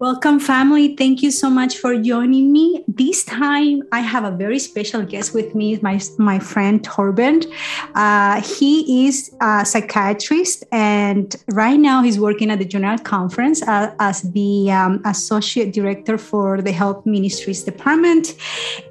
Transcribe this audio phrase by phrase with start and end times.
[0.00, 0.94] Welcome, family.
[0.94, 2.84] Thank you so much for joining me.
[2.86, 7.44] This time, I have a very special guest with me, my, my friend Torben.
[7.96, 13.92] Uh, he is a psychiatrist, and right now he's working at the General Conference uh,
[13.98, 18.36] as the um, Associate Director for the Health Ministries Department,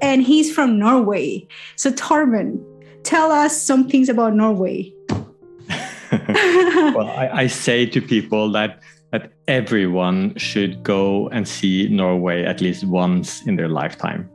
[0.02, 1.48] and he's from Norway.
[1.76, 2.62] So, Torben,
[3.02, 4.92] tell us some things about Norway.
[6.12, 12.60] well, I, I say to people that that everyone should go and see Norway at
[12.60, 14.28] least once in their lifetime.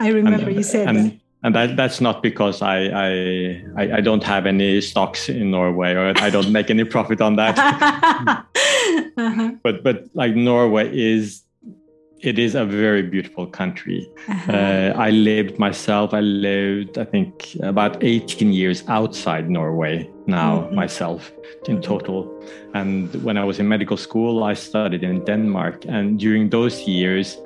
[0.00, 1.18] I remember and, you said and, that.
[1.44, 2.86] And that, that's not because I,
[3.76, 7.36] I, I don't have any stocks in Norway or I don't make any profit on
[7.36, 7.56] that.
[9.16, 9.52] uh-huh.
[9.62, 11.42] But but like Norway is
[12.20, 14.10] it is a very beautiful country.
[14.28, 14.52] Uh-huh.
[14.52, 20.74] Uh, I lived myself, I lived, I think, about 18 years outside Norway now, mm-hmm.
[20.74, 21.30] myself
[21.68, 22.28] in total.
[22.74, 25.84] And when I was in medical school, I studied in Denmark.
[25.86, 27.38] And during those years,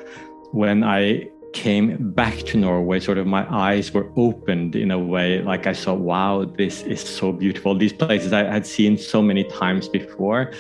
[0.52, 5.42] when I came back to Norway, sort of my eyes were opened in a way
[5.42, 7.75] like I saw, wow, this is so beautiful.
[7.75, 10.52] These places I had seen so many times before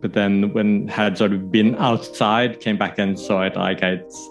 [0.00, 4.30] but then when had sort of been outside came back and saw it like it's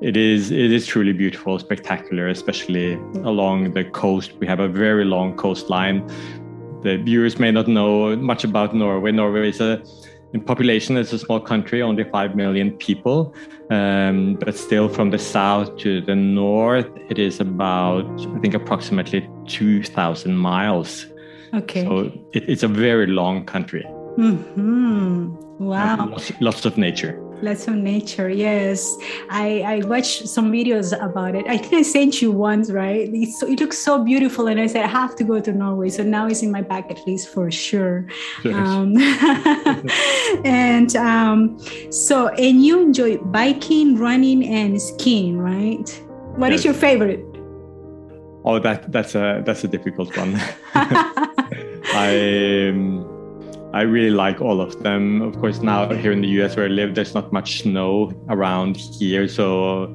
[0.00, 4.32] it is it is truly beautiful spectacular especially along the coast.
[4.38, 6.06] We have a very long coastline.
[6.82, 9.12] The viewers may not know much about norway.
[9.12, 9.82] Norway is a
[10.32, 13.34] in population it's a small country only 5 million people.
[13.68, 19.28] Um, but still from the south to the north it is about i think approximately
[19.46, 21.06] 2000 miles.
[21.52, 21.84] Okay.
[21.84, 23.84] So it, it's a very long country
[24.18, 25.64] Mm-hmm.
[25.64, 26.08] Wow.
[26.08, 27.20] Lots, lots, of nature.
[27.42, 28.96] Lots of nature, yes.
[29.30, 31.46] I, I watched some videos about it.
[31.48, 33.08] I think I sent you once, right?
[33.28, 34.46] So, it looks so beautiful.
[34.46, 35.90] And I said, I have to go to Norway.
[35.90, 38.06] So now it's in my bucket list for sure.
[38.44, 38.96] Um,
[40.44, 41.58] and um,
[41.90, 45.88] so, and you enjoy biking, running, and skiing, right?
[46.36, 46.60] What yes.
[46.60, 47.24] is your favorite?
[48.44, 50.34] Oh, that that's a that's a difficult one.
[50.74, 52.99] I um,
[53.72, 55.22] I really like all of them.
[55.22, 58.76] Of course, now here in the US where I live, there's not much snow around
[58.76, 59.94] here, so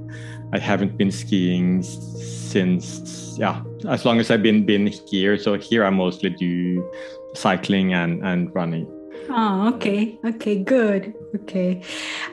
[0.54, 5.38] I haven't been skiing since yeah, as long as I've been been here.
[5.38, 6.90] So here I mostly do
[7.34, 8.88] cycling and and running.
[9.30, 11.82] Oh, okay, okay, good, okay.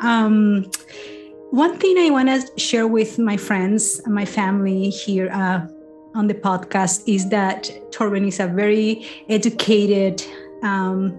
[0.01, 0.71] Um,
[1.51, 5.67] one thing I want to share with my friends and my family here uh,
[6.15, 10.23] on the podcast is that Torben is a very educated.
[10.63, 11.19] Um,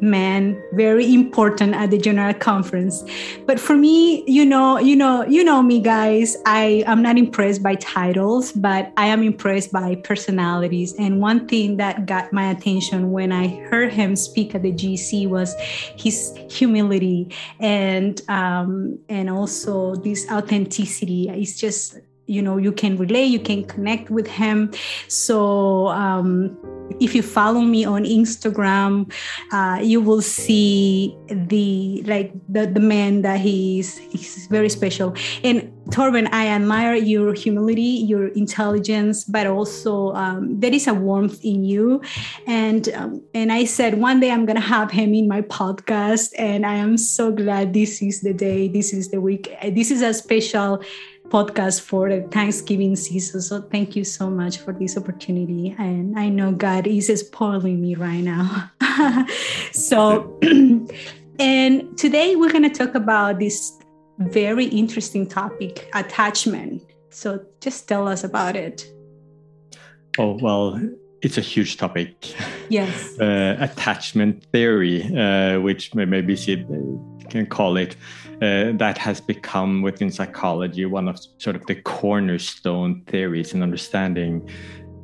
[0.00, 3.04] man very important at the general conference.
[3.46, 7.62] But for me you know you know you know me guys i am not impressed
[7.62, 10.94] by titles but i am impressed by personalities.
[10.98, 15.28] And one thing that got my attention when i heard him speak at the gc
[15.28, 15.54] was
[15.96, 21.28] his humility and um and also this authenticity.
[21.28, 24.72] It's just you know you can relay you can connect with him.
[25.08, 26.56] So um,
[27.00, 29.10] if you follow me on instagram
[29.52, 35.14] uh, you will see the like the, the man that he's he's very special.
[35.42, 41.44] And torben i admire your humility your intelligence but also um, there is a warmth
[41.44, 42.00] in you.
[42.46, 46.64] And um, and i said one day i'm gonna have him in my podcast and
[46.64, 50.14] i am so glad this is the day this is the week this is a
[50.14, 50.82] special
[51.34, 53.42] podcast for the Thanksgiving season.
[53.42, 55.74] So thank you so much for this opportunity.
[55.76, 58.70] And I know God is spoiling me right now.
[59.72, 60.38] so,
[61.40, 63.76] and today we're going to talk about this
[64.18, 66.84] very interesting topic attachment.
[67.10, 68.88] So just tell us about it.
[70.16, 70.80] Oh, well,
[71.20, 72.32] it's a huge topic.
[72.68, 73.18] Yes.
[73.20, 76.64] uh, attachment theory, uh, which maybe she
[77.34, 77.96] can call it
[78.42, 84.48] uh, that has become within psychology one of sort of the cornerstone theories in understanding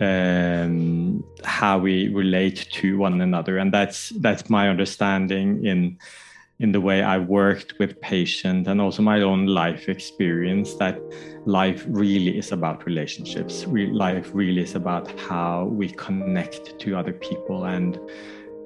[0.00, 5.98] um, how we relate to one another, and that's that's my understanding in
[6.58, 11.00] in the way I worked with patients and also my own life experience that
[11.46, 13.64] life really is about relationships.
[13.66, 17.64] Re- life really is about how we connect to other people.
[17.64, 17.96] And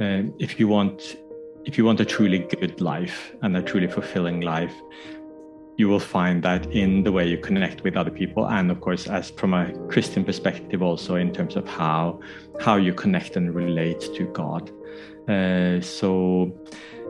[0.01, 1.17] uh, if you want
[1.65, 4.75] if you want a truly good life and a truly fulfilling life,
[5.77, 9.09] you will find that in the way you connect with other people and of course
[9.09, 12.21] as from a christian perspective also in terms of how
[12.61, 14.71] how you connect and relate to god.
[15.29, 16.53] Uh, so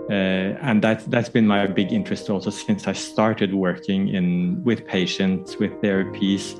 [0.09, 4.87] uh, and that that's been my big interest also since i started working in with
[4.87, 6.59] patients with therapies.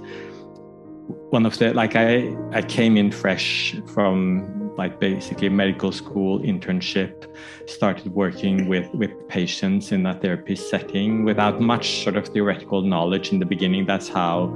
[1.31, 7.27] One of the like i i came in fresh from like basically medical school internship,
[7.67, 13.33] started working with with patients in a therapy setting without much sort of theoretical knowledge
[13.33, 13.87] in the beginning.
[13.87, 14.47] That's how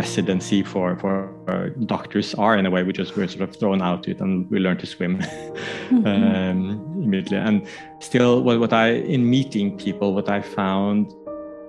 [0.00, 2.82] residency for for doctors are in a way.
[2.82, 5.18] We just were sort of thrown out to it and we learned to swim
[5.90, 6.06] mm-hmm.
[6.06, 7.38] um, immediately.
[7.38, 7.66] And
[8.00, 11.12] still, what what I in meeting people, what I found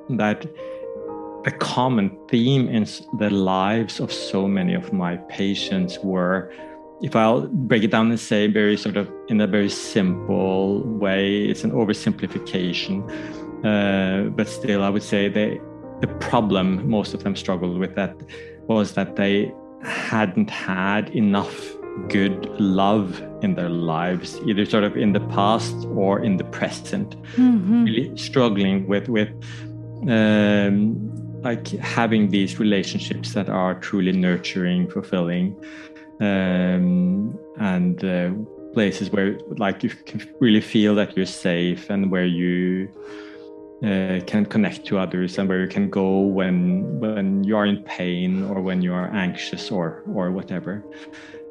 [0.09, 0.45] that
[1.45, 2.85] a common theme in
[3.19, 6.51] the lives of so many of my patients were
[7.01, 11.45] if I'll break it down and say very sort of in a very simple way,
[11.45, 13.03] it's an oversimplification.
[13.63, 15.59] Uh, but still, I would say they,
[16.01, 18.15] the problem most of them struggled with that
[18.67, 19.53] was that they
[19.83, 21.73] hadn't had enough
[22.09, 27.19] good love in their lives, either sort of in the past or in the present.
[27.33, 27.83] Mm-hmm.
[27.83, 29.29] Really struggling with with
[30.07, 35.55] um, like having these relationships that are truly nurturing, fulfilling,
[36.19, 38.31] um, and uh,
[38.73, 42.89] places where like you can really feel that you're safe and where you
[43.83, 47.83] uh, can connect to others and where you can go when when you are in
[47.83, 50.83] pain or when you are anxious or or whatever.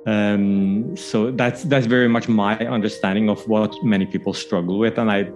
[0.06, 5.10] Um, so that's that's very much my understanding of what many people struggle with, and
[5.10, 5.30] I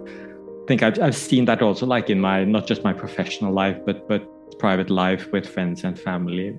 [0.67, 4.07] think I've, I've seen that also like in my not just my professional life but
[4.07, 4.21] but
[4.59, 6.57] private life with friends and family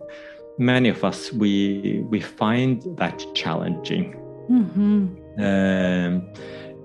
[0.58, 4.14] many of us we we find that challenging
[4.50, 5.42] mm-hmm.
[5.42, 6.32] um,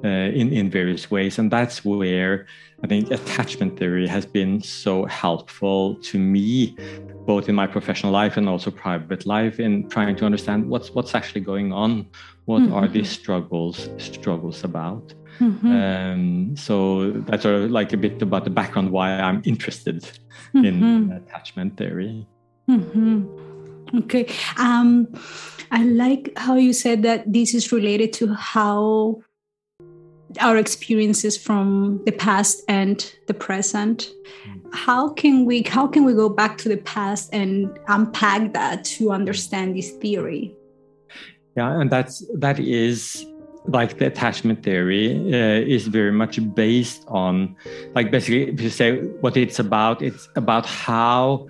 [0.04, 2.48] uh, in in various ways, and that's where
[2.84, 6.78] I think attachment theory has been so helpful to me,
[7.26, 11.16] both in my professional life and also private life, in trying to understand what's what's
[11.16, 12.08] actually going on,
[12.46, 12.74] what mm-hmm.
[12.74, 15.14] are these struggles struggles about.
[15.40, 15.72] Mm-hmm.
[15.72, 20.08] Um, so that's sort of like a bit about the background why I'm interested
[20.54, 21.12] in mm-hmm.
[21.12, 22.28] attachment theory.
[22.70, 23.47] Mm-hmm.
[23.96, 24.28] Okay.
[24.58, 25.08] Um,
[25.72, 29.22] I like how you said that this is related to how
[30.42, 34.12] our experiences from the past and the present.
[34.74, 39.12] How can we how can we go back to the past and unpack that to
[39.12, 40.56] understand this theory?
[41.56, 43.26] Yeah, and that's that is
[43.68, 47.56] like the attachment theory uh, is very much based on
[47.96, 51.46] like basically if you say what it's about it's about how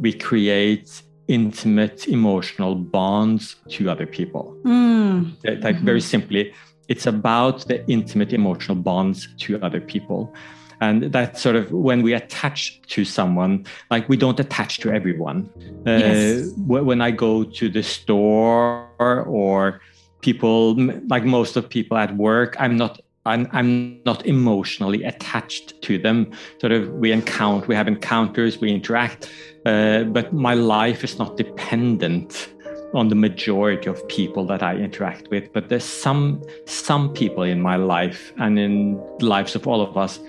[0.00, 4.56] we create intimate emotional bonds to other people.
[4.64, 5.32] Mm.
[5.44, 5.84] Like mm-hmm.
[5.84, 6.52] very simply,
[6.88, 10.34] it's about the intimate emotional bonds to other people.
[10.80, 15.50] And that's sort of when we attach to someone, like we don't attach to everyone.
[15.86, 16.50] Uh, yes.
[16.56, 19.80] When I go to the store or
[20.20, 20.74] people,
[21.08, 26.32] like most of people at work, I'm not I'm, I'm not emotionally attached to them.
[26.60, 29.30] Sort of, we encounter, we have encounters, we interact,
[29.68, 32.48] uh, but my life is not dependent
[32.94, 35.52] on the majority of people that I interact with.
[35.52, 39.96] But there's some some people in my life and in the lives of all of
[39.96, 40.20] us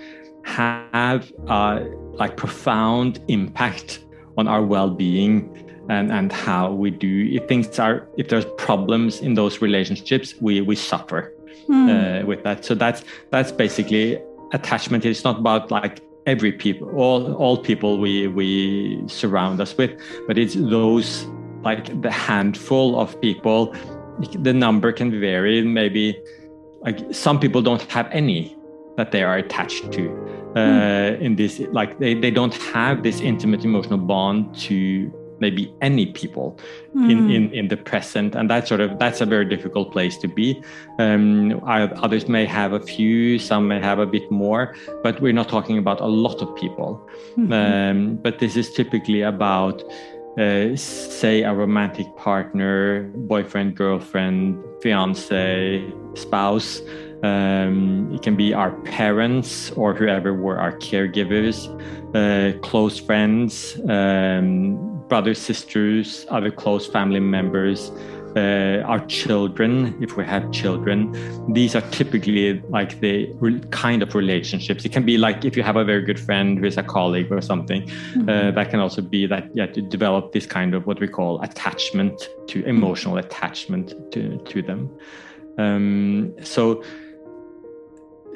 [0.44, 1.80] have uh,
[2.12, 4.04] like profound impact
[4.36, 5.34] on our well-being
[5.88, 7.14] and and how we do.
[7.32, 11.32] If things are if there's problems in those relationships, we we suffer
[11.68, 11.88] mm.
[11.88, 12.64] uh, with that.
[12.64, 14.20] So that's that's basically
[14.52, 15.04] attachment.
[15.06, 20.38] It's not about like every people, all all people we we surround us with, but
[20.38, 21.26] it's those
[21.62, 23.74] like the handful of people.
[24.42, 25.62] The number can vary.
[25.62, 26.20] Maybe
[26.82, 28.56] like some people don't have any
[28.96, 30.10] that they are attached to
[30.56, 31.20] uh, mm.
[31.20, 36.58] in this like they, they don't have this intimate emotional bond to maybe any people
[36.94, 37.10] mm.
[37.10, 37.30] in, hmm.
[37.30, 40.62] in in the present and that's sort of that's a very difficult place to be
[40.98, 45.48] um, others may have a few some may have a bit more but we're not
[45.48, 47.52] talking about a lot of people mm-hmm.
[47.52, 49.82] um, but this is typically about
[50.38, 56.80] uh, say a romantic partner boyfriend girlfriend fiance spouse
[57.22, 61.68] um, it can be our parents or whoever were our caregivers,
[62.14, 67.92] uh, close friends, um, brothers, sisters, other close family members,
[68.36, 70.98] uh, our children, if we have children.
[71.52, 73.28] These are typically like the
[73.70, 74.84] kind of relationships.
[74.84, 77.30] It can be like if you have a very good friend who is a colleague
[77.32, 77.82] or something.
[77.82, 78.28] Mm-hmm.
[78.28, 81.42] Uh, that can also be that yeah to develop this kind of what we call
[81.42, 84.88] attachment to emotional attachment to to them.
[85.58, 86.84] Um, so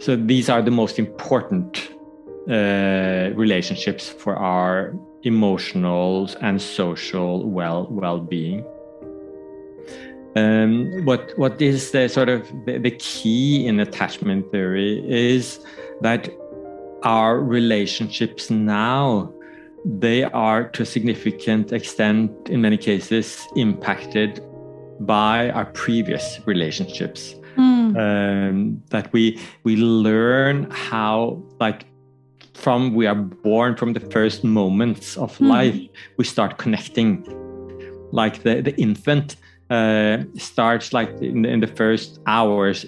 [0.00, 1.88] so these are the most important
[2.50, 4.92] uh, relationships for our
[5.24, 8.64] emotional and social well well-being.
[10.36, 15.60] Um, what what is the sort of the, the key in attachment theory is
[16.00, 16.28] that
[17.04, 19.32] our relationships now
[19.84, 24.40] they are to a significant extent in many cases impacted
[25.00, 27.34] by our previous relationships.
[27.56, 27.96] Mm.
[27.96, 31.84] Um, that we we learn how like
[32.54, 35.48] from we are born from the first moments of mm.
[35.48, 35.80] life
[36.16, 37.24] we start connecting.
[38.12, 39.36] Like the the infant
[39.70, 42.86] uh, starts like in, in, the first hours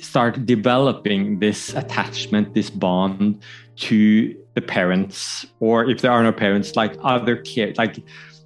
[0.00, 3.42] start developing this attachment this bond
[3.76, 5.46] to the parents.
[5.60, 8.02] Or if there are no parents like other care like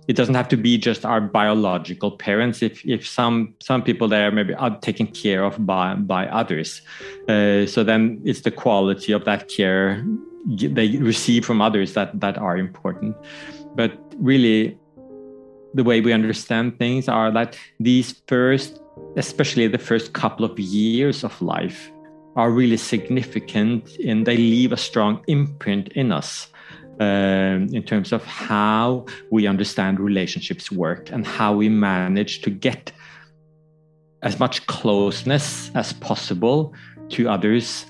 [0.08, 2.62] it doesn't have to be just our biological parents.
[2.62, 6.82] If if some some people there maybe are taken care of by by others
[7.28, 10.04] uh, so then it's the quality of that care
[10.46, 13.16] they receive from others that that are important.
[13.74, 14.78] But really
[15.74, 18.78] the way we understand things are that these first
[19.16, 21.90] especially the first couple of years of life
[22.36, 26.48] are really significant and they leave a strong imprint in us
[27.00, 32.92] um, in terms of how we understand relationships work and how we manage to get
[34.22, 36.72] as much closeness as possible
[37.08, 37.86] to others.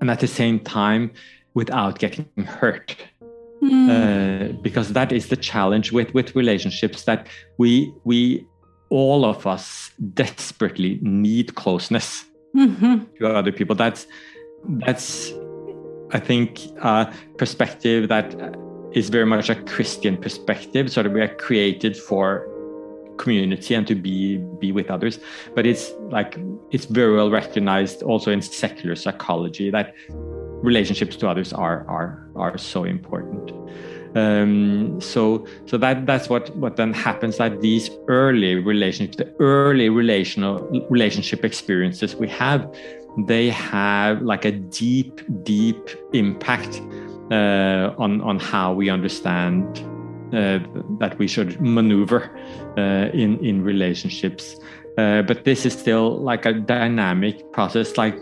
[0.00, 1.10] And at the same time
[1.54, 2.96] without getting hurt
[3.62, 3.88] mm.
[3.90, 7.26] uh, because that is the challenge with with relationships that
[7.58, 8.46] we we
[8.90, 13.04] all of us desperately need closeness mm-hmm.
[13.18, 14.06] to other people that's
[14.86, 15.32] that's
[16.12, 18.34] i think a perspective that
[18.92, 22.48] is very much a christian perspective sort of we are created for
[23.16, 25.18] community and to be be with others
[25.54, 26.38] but it's like
[26.70, 29.94] it's very well recognized also in secular psychology that
[30.64, 33.52] relationships to others are are are so important.
[34.16, 39.88] Um, so so that that's what what then happens that these early relationships, the early
[39.88, 42.72] relational relationship experiences we have,
[43.26, 46.80] they have like a deep deep impact
[47.30, 49.64] uh, on on how we understand
[50.32, 50.60] uh,
[51.00, 52.30] that we should maneuver
[52.78, 54.56] uh, in in relationships.
[54.96, 58.16] Uh, but this is still like a dynamic process, like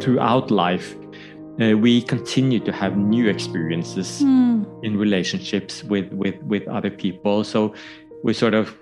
[0.00, 0.94] throughout life
[1.60, 4.64] uh, we continue to have new experiences mm.
[4.82, 7.44] in relationships with, with, with other people.
[7.44, 7.74] So
[8.22, 8.74] we sort of,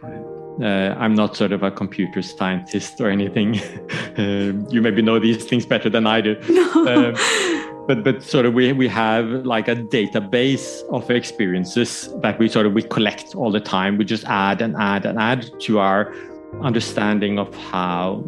[0.63, 3.59] uh, I'm not sort of a computer scientist or anything.
[4.19, 6.37] uh, you maybe know these things better than I do.
[6.49, 7.09] No.
[7.09, 12.47] Um, but but sort of we we have like a database of experiences that we
[12.47, 13.97] sort of we collect all the time.
[13.97, 16.15] We just add and add and add to our
[16.61, 18.23] understanding of how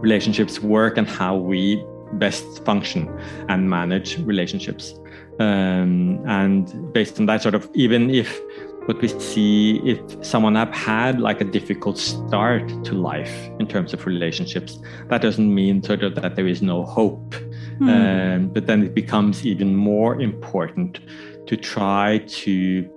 [0.00, 3.08] relationships work and how we best function
[3.48, 4.94] and manage relationships.
[5.38, 8.40] Um, and based on that, sort of, even if
[8.86, 13.92] what we see, if someone have had like a difficult start to life in terms
[13.92, 14.78] of relationships,
[15.08, 17.34] that doesn't mean sort of that there is no hope.
[17.78, 18.36] Mm.
[18.36, 21.00] Um, but then it becomes even more important
[21.46, 22.90] to try to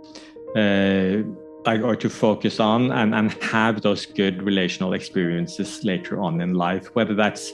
[0.56, 1.24] uh,
[1.66, 6.54] like or to focus on and, and have those good relational experiences later on in
[6.54, 7.52] life, whether that's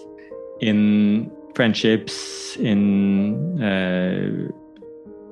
[0.60, 4.52] in friendships, in uh,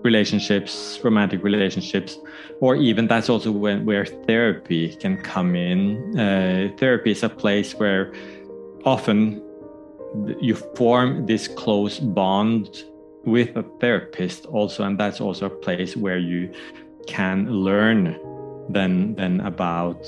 [0.03, 2.17] relationships, romantic relationships,
[2.61, 6.17] or even that's also when where therapy can come in.
[6.17, 8.13] Uh, therapy is a place where
[8.85, 9.41] often
[10.39, 12.83] you form this close bond
[13.25, 16.51] with a therapist also and that's also a place where you
[17.05, 18.17] can learn
[18.69, 20.01] then then about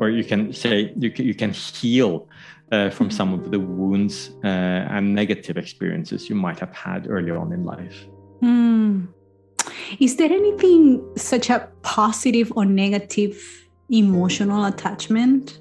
[0.00, 2.26] or you can say you can, you can heal
[2.72, 7.36] uh, from some of the wounds uh, and negative experiences you might have had earlier
[7.36, 8.06] on in life.
[8.42, 9.08] Mm.
[10.00, 13.36] Is there anything such a positive or negative
[13.90, 15.60] emotional attachment?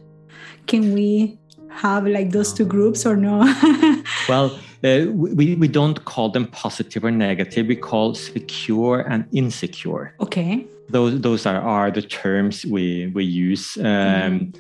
[0.68, 3.40] Can we have like those two groups or no?
[4.30, 7.68] well, uh, we, we don't call them positive or negative.
[7.68, 10.14] We call secure and insecure.
[10.20, 10.66] Okay.
[10.90, 13.78] Those those are, are the terms we we use.
[13.78, 14.58] Um, mm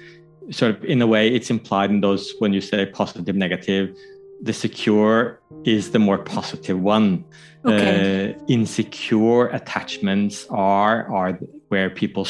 [0.51, 3.95] sort of in a way it's implied in those when you say positive negative
[4.41, 7.25] the secure is the more positive one.
[7.65, 8.33] Okay.
[8.33, 11.39] uh, insecure attachments are are
[11.69, 12.25] where people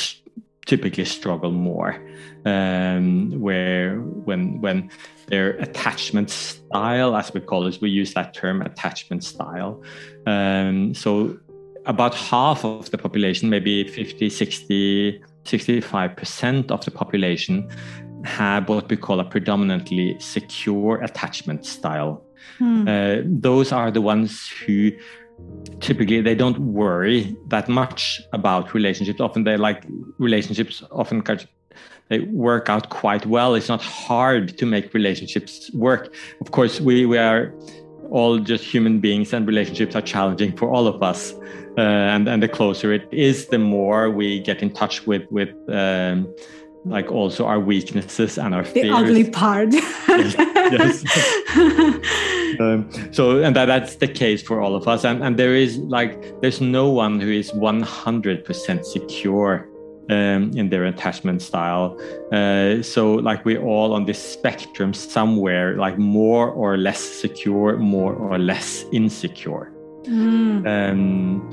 [0.66, 2.02] typically struggle more.
[2.46, 4.90] Um, where when when
[5.28, 9.84] their attachment style as we call it we use that term attachment style.
[10.26, 11.38] Um, so
[11.86, 17.70] about half of the population maybe 50 60 65% of the population
[18.24, 22.24] have what we call a predominantly secure attachment style.
[22.58, 22.88] Hmm.
[22.88, 24.92] Uh, those are the ones who
[25.80, 29.20] typically they don't worry that much about relationships.
[29.20, 29.86] Often they like
[30.18, 30.84] relationships.
[30.92, 31.24] Often
[32.10, 33.56] they work out quite well.
[33.56, 36.14] It's not hard to make relationships work.
[36.42, 37.54] Of course, we we are
[38.10, 41.34] all just human beings, and relationships are challenging for all of us.
[41.78, 45.50] Uh, and and the closer it is, the more we get in touch with with
[45.70, 46.34] um,
[46.90, 48.94] like also our weaknesses and our the fears.
[48.96, 51.04] ugly part yes.
[52.60, 55.78] um, so and that, that's the case for all of us and, and there is
[55.78, 59.68] like there's no one who is 100% secure
[60.10, 62.00] um, in their attachment style
[62.32, 68.14] uh, so like we're all on this spectrum somewhere like more or less secure more
[68.14, 69.72] or less insecure
[70.08, 70.66] Mm.
[70.66, 71.52] um,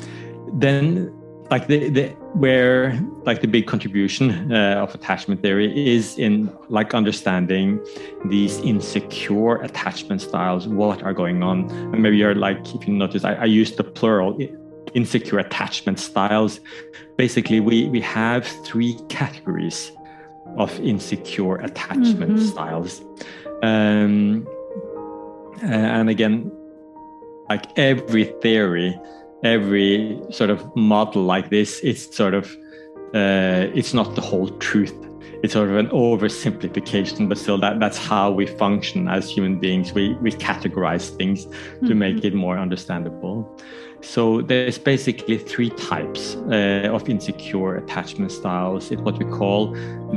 [0.60, 1.12] then
[1.50, 6.94] like the, the where like the big contribution uh, of attachment theory is in like
[6.94, 7.78] understanding
[8.26, 11.70] these insecure attachment styles what are going on.
[11.70, 14.38] And maybe you're like if you notice i, I use the plural
[14.94, 16.60] insecure attachment styles.
[17.16, 19.92] Basically we we have three categories
[20.56, 22.50] of insecure attachment Mhm.
[22.52, 23.02] styles.
[23.62, 24.46] Um,
[25.62, 25.66] uh,
[25.98, 26.50] and again
[27.50, 28.98] like every theory
[29.44, 32.56] every sort of model like this it's sort of
[33.14, 34.92] uh, it's not the whole truth.
[35.44, 39.92] It's sort of an oversimplification but still that that's how we function as human beings.
[39.92, 41.46] We we categorize things
[41.86, 43.36] to make it more understandable.
[44.00, 48.90] So there's basically three types uh, of insecure attachment styles.
[48.90, 49.72] It's what we call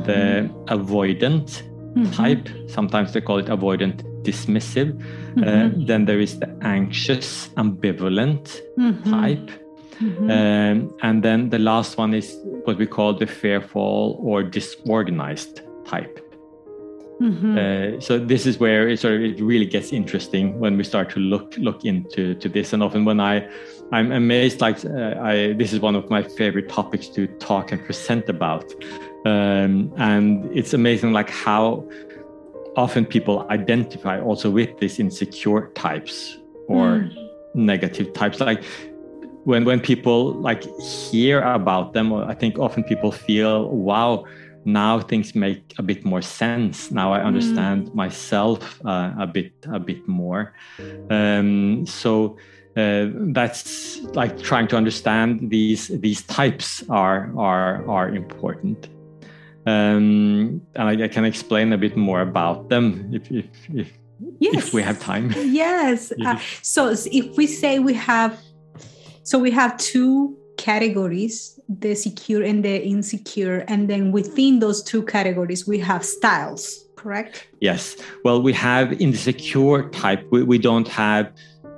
[0.08, 1.62] the avoidant
[1.96, 2.16] Mhm.
[2.16, 2.50] type.
[2.68, 4.90] Sometimes they call it avoidant dismissive
[5.36, 5.44] Mhm.
[5.48, 7.30] uh, then there is the anxious
[7.64, 8.44] ambivalent
[8.78, 9.04] Mhm.
[9.16, 9.50] type
[10.00, 10.30] Mhm.
[10.38, 10.76] um,
[11.08, 12.28] and then the last one is
[12.66, 15.56] what we call the fearful or disorganized
[15.92, 16.16] type.
[17.20, 17.58] Mhm.
[17.58, 21.08] Uh, so this is where it sort of it really gets interesting when we start
[21.16, 22.74] to look look into to this.
[22.74, 23.36] And often when I
[23.92, 27.80] I'm amazed, like uh, I this is one of my favorite topics to talk and
[27.88, 28.66] present about.
[29.26, 30.28] Um, and
[30.60, 31.64] it's amazing like how
[32.78, 37.12] often people identify also with these insecure types or Mm.
[37.56, 38.40] negative types.
[38.40, 38.64] Like
[39.44, 40.64] when when people like
[41.10, 44.24] hear about them i think often people feel wow
[44.66, 46.92] now things make a bit more sense.
[46.92, 50.54] Now i understand myself uh, a bit a bit more.
[51.10, 52.38] Um, so
[52.76, 58.90] uh, that's like trying to understand these these types are are are important
[59.68, 63.92] um, and I, I can explain a bit more about them if if, if,
[64.40, 64.68] yes.
[64.68, 66.14] if we have time Yes.
[66.26, 68.40] Uh, so if we say we have,
[69.24, 75.04] so we have two categories, the secure and the insecure, and then within those two
[75.04, 77.48] categories we have styles, correct?
[77.60, 77.98] Yes.
[78.24, 81.32] Well, we have in the secure type, we, we don't have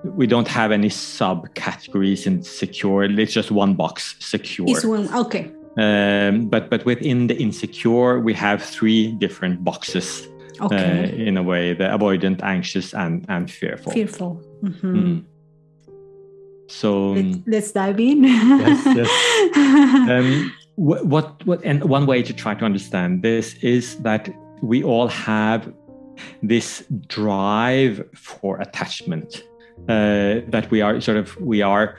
[0.04, 3.04] we don't have any subcategories in secure.
[3.04, 4.70] It's just one box, secure.
[4.70, 5.52] Is one okay.
[5.80, 10.28] Um, but but within the insecure, we have three different boxes
[10.62, 10.76] Okay.
[10.76, 13.92] uh, in a way: the avoidant, anxious, and and fearful.
[13.94, 14.42] Fearful.
[14.64, 14.82] Mhm.
[14.82, 15.24] Mm.
[16.68, 17.14] So.
[17.14, 18.24] Let's, let's dive in.
[18.24, 18.86] Yes,
[20.10, 24.30] um, wh- what what and one way to try to understand this is that
[24.62, 25.72] we all have
[26.44, 29.44] this drive for attachment
[29.88, 31.96] uh, that we are sort of we are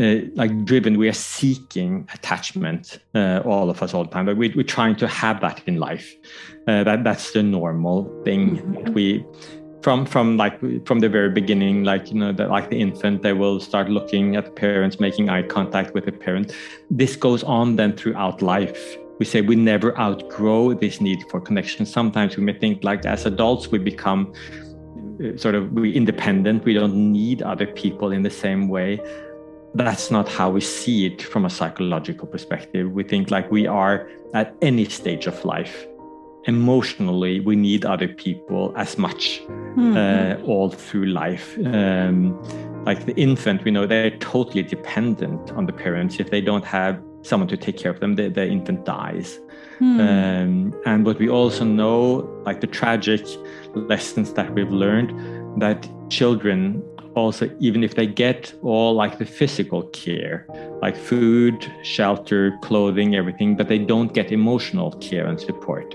[0.00, 4.36] uh, like driven we are seeking attachment uh, all of us all the time but
[4.36, 6.14] we, we're trying to have that in life.
[6.68, 8.84] Uh, that that's the normal thing Mhm.
[8.84, 9.24] that we
[9.82, 13.32] from from like from the very beginning like you know that like the infant they
[13.32, 16.52] will start looking at the parents making eye contact with the parent.
[16.90, 18.96] This goes on then throughout life.
[19.18, 21.86] We say we never outgrow this need for connection.
[21.86, 24.32] Sometimes we may think like as adults we become
[25.24, 26.64] uh, sort of we independent.
[26.64, 29.00] We don't need other people in the same way
[29.74, 34.08] that's not how we see it from a psychological perspective we think like we are
[34.34, 35.86] at any stage of life
[36.44, 39.40] emotionally we need other people as much
[39.76, 39.96] Mhm.
[39.96, 41.56] uh, all through life.
[41.64, 42.36] Um,
[42.84, 46.18] like the infant, we know they're totally dependent on the parents.
[46.18, 49.38] If they don't have someone to take care of them, the, the infant dies.
[49.78, 50.00] Hmm.
[50.00, 53.24] Um, and what we also know, like the tragic
[53.74, 55.12] lessons that we've learned,
[55.60, 56.82] that children
[57.14, 60.46] also, even if they get all like the physical care,
[60.80, 65.94] like food, shelter, clothing, everything, but they don't get emotional care and support,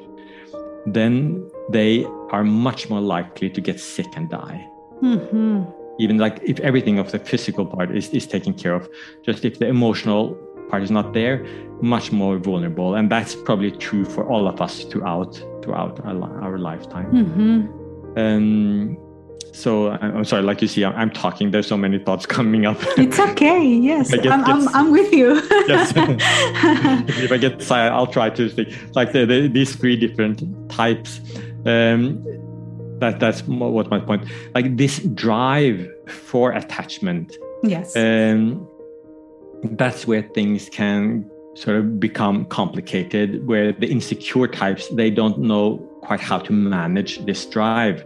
[0.85, 4.67] then they are much more likely to get sick and die
[5.01, 5.65] Mhm.
[5.99, 8.87] even like if everything of the physical part is, is taken care of
[9.23, 10.37] just if the emotional
[10.69, 11.43] part is not there
[11.81, 16.57] much more vulnerable and that's probably true for all of us throughout throughout our, our
[16.59, 17.67] lifetime Mhm.
[18.17, 18.97] um
[19.51, 23.19] so I'm sorry like you see I'm, talking there's so many thoughts coming up It's
[23.19, 23.63] okay.
[23.65, 25.41] Yes, get- I'm, I'm, I'm with you.
[25.67, 25.93] Yes.
[25.95, 31.19] if I get tired, I'll try to think like the, the, these three different types.
[31.65, 32.23] Um,
[32.99, 34.25] that that's what my point.
[34.53, 37.35] Like this drive for attachment.
[37.63, 37.95] yes.
[37.95, 38.67] Um,
[39.63, 45.77] that's where things can sort of become complicated where the insecure types they don't know
[46.01, 48.05] quite how to manage this drive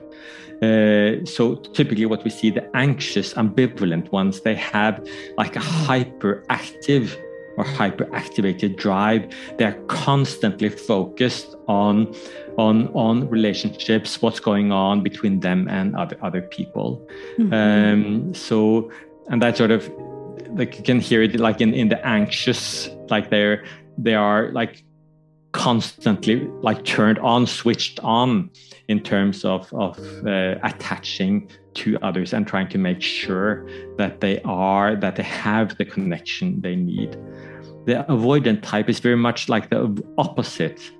[0.61, 5.05] uh, so typically what we see the anxious ambivalent ones they have
[5.37, 7.17] like a hyperactive
[7.57, 12.13] or hyperactivated drive they're constantly focused on
[12.57, 17.05] on on relationships what's going on between them and other other people
[17.37, 17.53] mm-hmm.
[17.53, 18.91] um, so
[19.29, 19.89] and that sort of
[20.51, 23.63] like you can hear it like in in the anxious like they're
[23.97, 24.83] they are like
[25.51, 28.49] constantly like turned on switched on
[28.87, 34.41] in terms of of uh, attaching to others and trying to make sure that they
[34.43, 37.11] are that they have the connection they need.
[37.85, 40.91] The avoidant type is very much like the opposite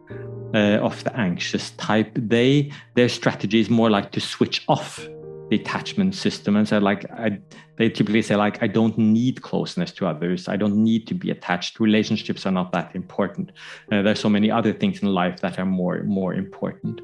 [0.55, 2.11] uh, of the anxious type.
[2.15, 5.07] They their strategy is more like to switch off
[5.49, 7.39] the attachment system and say like I,
[7.77, 10.47] they typically say like i don't need closeness to others.
[10.47, 11.79] I don't need to be attached.
[11.79, 13.51] Relationships are not that important.
[13.91, 17.01] Uh, there's so many other things in life that are more more important.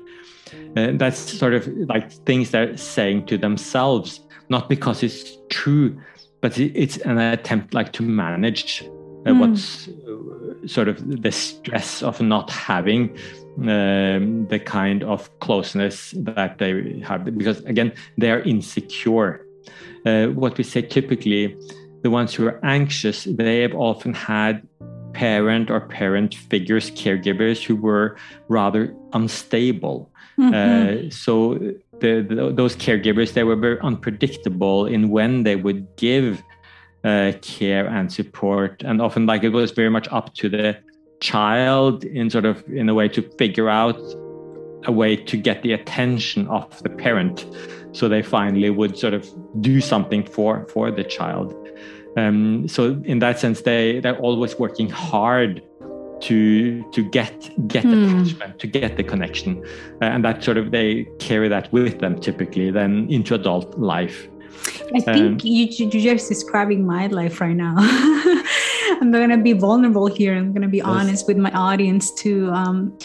[0.75, 5.99] And that's sort of like things they're saying to themselves not because it's true
[6.41, 8.94] but it's an attempt like to manage uh,
[9.33, 9.39] mm.
[9.39, 13.17] what's uh, sort of the stress of not having
[13.59, 19.45] um, the kind of closeness that they have because again they are insecure
[20.05, 21.55] uh, what we say typically
[22.03, 24.67] the ones who are anxious they have often had
[25.13, 28.17] parent or parent figures caregivers who were
[28.49, 30.53] rather unstable mm-hmm.
[30.53, 31.55] uh, so
[32.01, 36.43] the, the, those caregivers they were very unpredictable in when they would give
[37.05, 38.83] uh, care and support.
[38.83, 40.77] And often like it was very much up to the
[41.21, 43.99] child in sort of in a way to figure out
[44.85, 47.45] a way to get the attention of the parent.
[47.93, 49.27] So they finally would sort of
[49.61, 51.53] do something for for the child.
[52.17, 55.61] Um, so in that sense they they're always working hard
[56.21, 58.03] to to get get hmm.
[58.03, 59.63] attachment to get the connection.
[60.01, 64.27] Uh, and that sort of they carry that with them typically then into adult life
[64.93, 67.75] i think um, you, you're just describing my life right now
[69.01, 70.35] I'm going to be vulnerable here.
[70.35, 70.87] I'm going to be yes.
[70.87, 72.49] honest with my audience too.
[72.51, 72.97] Um,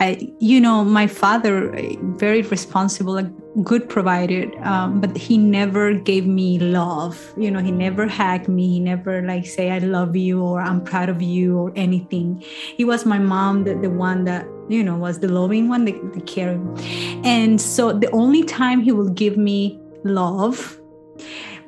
[0.00, 1.76] I, you know, my father,
[2.16, 3.24] very responsible, a
[3.62, 7.34] good provider, um, but he never gave me love.
[7.36, 8.66] You know, he never hugged me.
[8.68, 12.42] He never like say I love you or I'm proud of you or anything.
[12.76, 15.92] He was my mom, the, the one that you know was the loving one, the,
[16.14, 16.78] the caring.
[17.22, 20.80] And so the only time he will give me love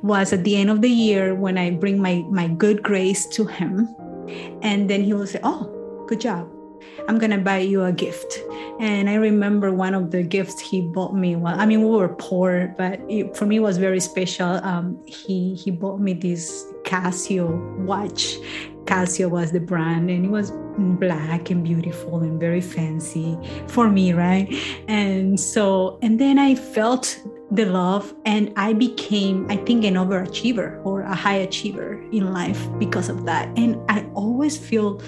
[0.01, 3.45] was at the end of the year when I bring my my good grace to
[3.45, 3.87] him,
[4.61, 6.49] and then he will say, "Oh, good job.
[7.07, 8.39] I'm gonna buy you a gift."
[8.79, 11.35] And I remember one of the gifts he bought me.
[11.35, 14.59] Well, I mean, we were poor, but it, for me, was very special.
[14.63, 17.47] Um, he he bought me this Casio
[17.85, 18.37] watch.
[18.85, 20.51] Casio was the brand, and it was
[20.99, 24.51] black and beautiful and very fancy for me, right?
[24.89, 27.21] And so, and then I felt
[27.55, 32.67] the love and i became i think an overachiever or a high achiever in life
[32.79, 33.47] because of that.
[33.57, 35.01] And i always feel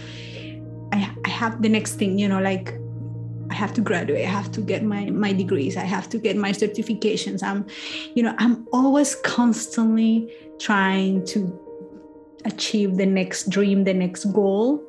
[0.93, 2.75] i, I have the next thing you know like
[3.49, 6.35] i have to graduate i have to get my my degrees i have to get
[6.35, 7.41] my certifications.
[7.41, 7.65] I'm
[8.13, 11.59] you know i'm always constantly trying to
[12.45, 14.83] achieve the next dream the next goal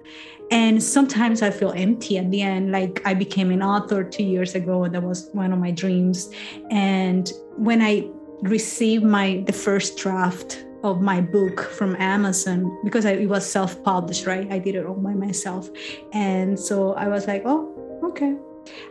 [0.51, 4.55] and sometimes i feel empty at the end like i became an author two years
[4.55, 6.31] ago that was one of my dreams.
[6.71, 8.09] And when i
[8.43, 14.27] received my the first draft of my book from amazon because I, it was self-published
[14.27, 14.47] right?
[14.53, 15.69] I did it all by myself.
[16.13, 17.73] And so i was like oh
[18.05, 18.37] okay.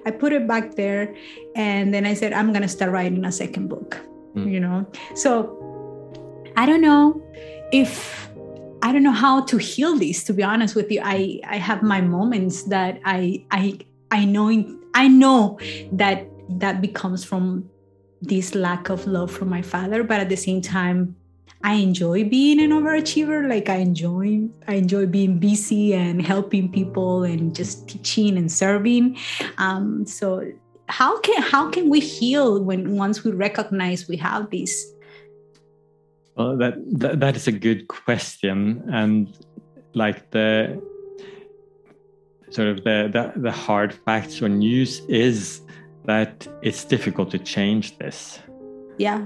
[0.05, 1.15] I put it back there
[1.55, 3.97] and then i said i'm going to start writing a second book
[4.35, 4.51] mm.
[4.51, 4.85] you know?
[5.15, 5.31] So
[6.57, 7.21] i don't know
[7.71, 8.24] if
[8.85, 10.23] I don't know how to heal this.
[10.25, 13.79] To be honest with you, I I have my moments that I I
[14.11, 14.47] I know
[14.93, 15.57] I know
[15.91, 16.27] that
[16.61, 17.67] that becomes from
[18.21, 21.15] this lack of love from my father, but at the same time,
[21.63, 23.49] I enjoy being an overachiever.
[23.49, 29.17] Like I enjoy I enjoy being busy and helping people and just teaching and serving.
[29.57, 30.45] Um, so
[30.89, 34.93] how can how can we heal when once we recognize we have this
[36.35, 39.37] well, that, that that is a good question, and
[39.93, 40.81] like the
[42.49, 45.61] sort of the, the the hard facts or news is
[46.05, 48.39] that it's difficult to change this.
[48.97, 49.25] Yeah.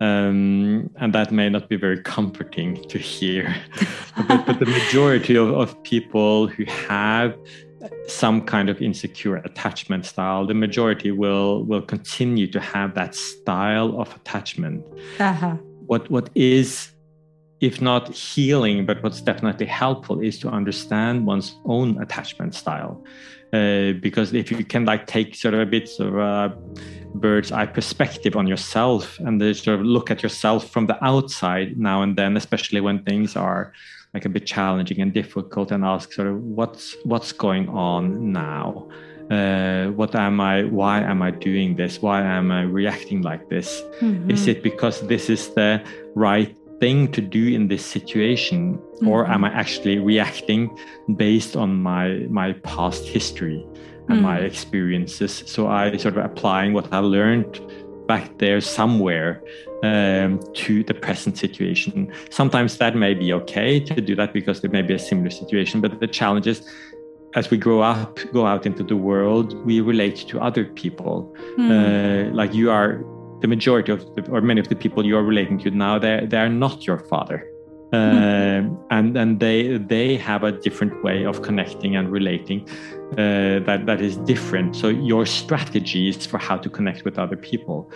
[0.00, 3.54] Um, and that may not be very comforting to hear.
[4.28, 7.36] but, but, the majority of, of people who have
[8.06, 14.00] some kind of insecure attachment style, the majority will will continue to have that style
[14.00, 14.86] of attachment.
[15.18, 16.94] Uh-huh what what is
[17.60, 23.02] if not healing, but what's definitely helpful is to understand one's own attachment style.
[23.52, 26.54] Uh, because if you can like take sort of a bit of a
[27.14, 32.02] bird's eye perspective on yourself and sort of look at yourself from the outside now
[32.02, 33.72] and then, especially when things are
[34.12, 38.88] like a bit challenging and difficult, and ask sort of what's what's going on now.
[39.30, 40.64] Uh, what am I?
[40.64, 42.02] Why am I doing this?
[42.02, 43.82] Why am I reacting like this?
[44.00, 44.30] Mm-hmm.
[44.30, 45.82] Is it because this is the
[46.14, 49.08] right thing to do in this situation mm-hmm.
[49.08, 50.62] or am i actually reacting
[51.16, 53.64] based on my my past history
[54.08, 54.22] and mm.
[54.22, 57.60] my experiences so i sort of applying what i learned
[58.06, 59.42] back there somewhere
[59.82, 64.70] um, to the present situation sometimes that may be okay to do that because there
[64.70, 66.68] may be a similar situation but the challenge is
[67.34, 71.34] as we grow up go out into the world we relate to other people.
[71.58, 71.70] Mm.
[71.70, 73.04] uh, like you are
[73.40, 76.26] the majority of the, or many of the people you are relating to now they
[76.26, 77.46] they are not your father.
[77.92, 82.68] Uh, and and they they have a different way of connecting and relating
[83.12, 84.74] uh, that that is different.
[84.74, 87.88] So your strategies for how to connect with other people.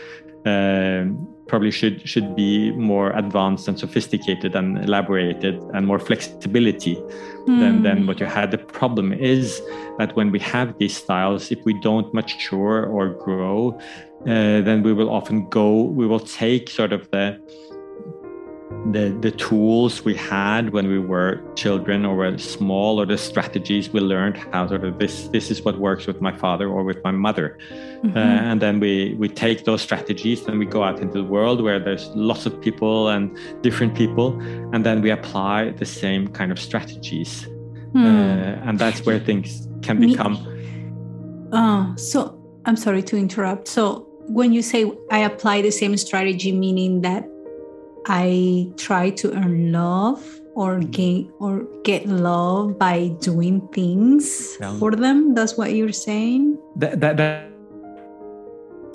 [0.46, 7.58] Um, probably should should be more advanced and sophisticated and elaborated and more flexibility mm.
[7.60, 8.50] than, than what you had.
[8.50, 9.60] The problem is
[9.98, 13.78] that when we have these styles, if we don't mature or grow,
[14.22, 17.40] uh, then we will often go, we will take sort of the
[18.92, 23.90] the the tools we had when we were children or were small or the strategies
[23.90, 27.02] we learned how sort of this this is what works with my father or with
[27.02, 27.58] my mother
[28.02, 28.16] mm-hmm.
[28.16, 31.62] uh, and then we we take those strategies and we go out into the world
[31.62, 34.38] where there's lots of people and different people
[34.72, 37.46] and then we apply the same kind of strategies
[37.92, 38.04] mm.
[38.04, 40.36] uh, and that's where things can become
[41.52, 46.52] uh, so i'm sorry to interrupt so when you say i apply the same strategy
[46.52, 47.24] meaning that
[48.06, 54.76] I try to earn love or gain or get love by doing things yeah.
[54.78, 55.34] for them.
[55.34, 56.58] That's what you're saying.
[56.76, 57.48] That that that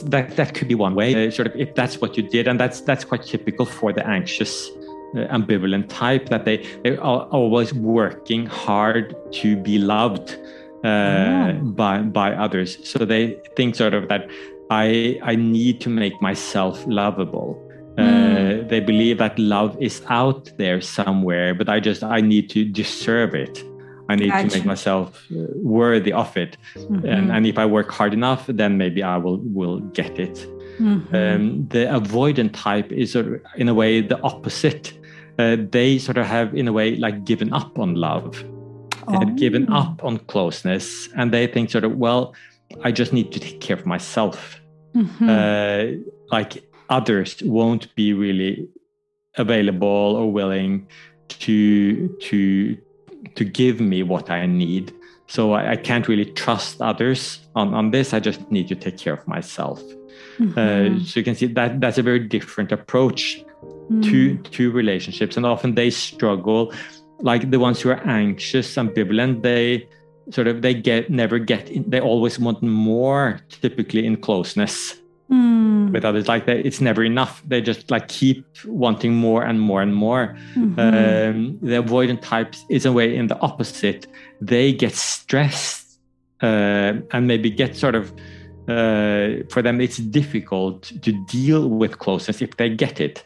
[0.05, 1.27] that, that could be one way.
[1.27, 4.05] Uh, sort of if that's what you did, and that's that's quite typical for the
[4.05, 4.69] anxious.
[5.15, 10.39] Uh, ambivalent type that they they are always working hard to be loved
[10.83, 11.59] uh, oh.
[11.61, 14.27] by by others so they think sort of that
[14.71, 17.62] i i need to make myself lovable
[17.97, 18.63] Mm.
[18.63, 22.65] Uh, they believe that love is out there somewhere, but I just I need to
[22.65, 23.63] deserve it.
[24.09, 24.49] I need gotcha.
[24.49, 27.05] to make myself uh, worthy of it, mm-hmm.
[27.05, 30.45] and, and if I work hard enough, then maybe I will will get it.
[30.79, 31.15] Mm-hmm.
[31.15, 34.93] Um, the avoidant type is sort of, in a way the opposite.
[35.39, 38.43] Uh, they sort of have in a way like given up on love,
[39.07, 39.19] oh.
[39.19, 42.35] they've given up on closeness, and they think sort of well,
[42.83, 44.59] I just need to take care of myself.
[44.95, 45.29] Mm-hmm.
[45.29, 45.83] Uh,
[46.31, 48.69] like others won't be really
[49.37, 50.87] available or willing
[51.27, 52.77] to to
[53.35, 54.93] to give me what I need.
[55.27, 58.13] So I, I can't really trust others on, on this.
[58.13, 59.81] I just need to take care of myself.
[60.37, 60.59] Mm-hmm.
[60.59, 63.41] Uh, so you can see that that's a very different approach
[63.89, 64.03] mm.
[64.03, 66.73] to to relationships, and often they struggle.
[67.19, 69.87] Like the ones who are anxious, ambivalent, they
[70.29, 75.02] sort of they get never get in, they always want more typically in closeness
[75.33, 75.91] mm.
[75.91, 76.27] with others.
[76.27, 77.41] Like that it's never enough.
[77.47, 80.35] They just like keep wanting more and more and more.
[80.55, 80.79] Mm-hmm.
[80.79, 84.07] um, the avoidant types is a way in the opposite.
[84.41, 85.99] They get stressed
[86.41, 88.13] uh, and maybe get sort of
[88.67, 93.25] uh, for them it's difficult to deal with closeness if they get it.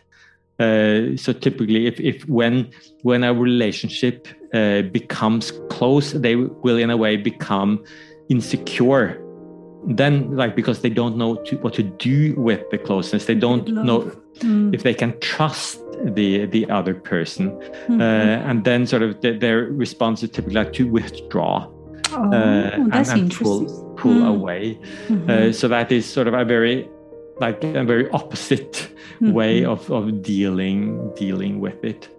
[0.59, 2.67] Uh, so typically if, if when
[3.03, 7.83] when a relationship uh, becomes close they will in a way become
[8.29, 9.21] insecure
[9.87, 13.69] then like because they don't know to, what to do with the closeness they don't
[13.69, 13.85] Love.
[13.85, 13.99] know
[14.39, 14.73] mm.
[14.73, 18.01] if they can trust the the other person mm-hmm.
[18.01, 18.03] uh,
[18.49, 21.67] and then sort of the, their response is typically like to withdraw
[22.11, 24.27] oh, uh, that's and, and pull, pull mm.
[24.27, 25.29] away mm-hmm.
[25.29, 26.87] uh, so that is sort of a very
[27.39, 28.73] like a very opposite
[29.21, 29.31] mm-hmm.
[29.31, 32.09] way of, of dealing dealing with it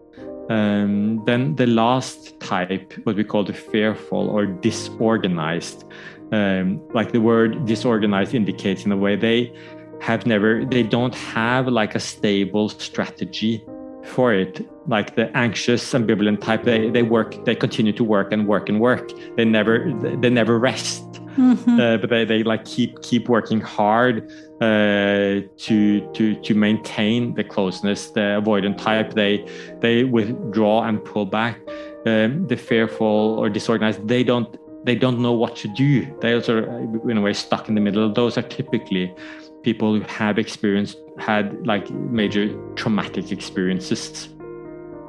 [0.49, 5.85] um, then the last type what we call the fearful or disorganized
[6.33, 9.53] um, like the word disorganized indicates in a way they
[10.01, 13.65] have never they don't have like a stable strategy
[14.05, 14.67] for it.
[14.87, 18.81] Like the anxious ambivalent type they they work they continue to work and work and
[18.81, 19.11] work.
[19.37, 21.05] They never they never rest.
[21.39, 21.79] Mm-hmm.
[21.79, 24.29] uh, but they, they like keep keep working hard
[24.61, 29.15] uh, to to to maintain the closeness the avoidant type.
[29.15, 29.47] They
[29.81, 31.61] they withdraw and pull back.
[32.07, 36.07] Um, the fearful or disorganized they don't they don't know what to do.
[36.21, 36.65] They also,
[37.09, 38.13] in a way, stuck in the middle.
[38.13, 39.15] Those are typically
[39.63, 44.29] people who have experienced, had like major traumatic experiences.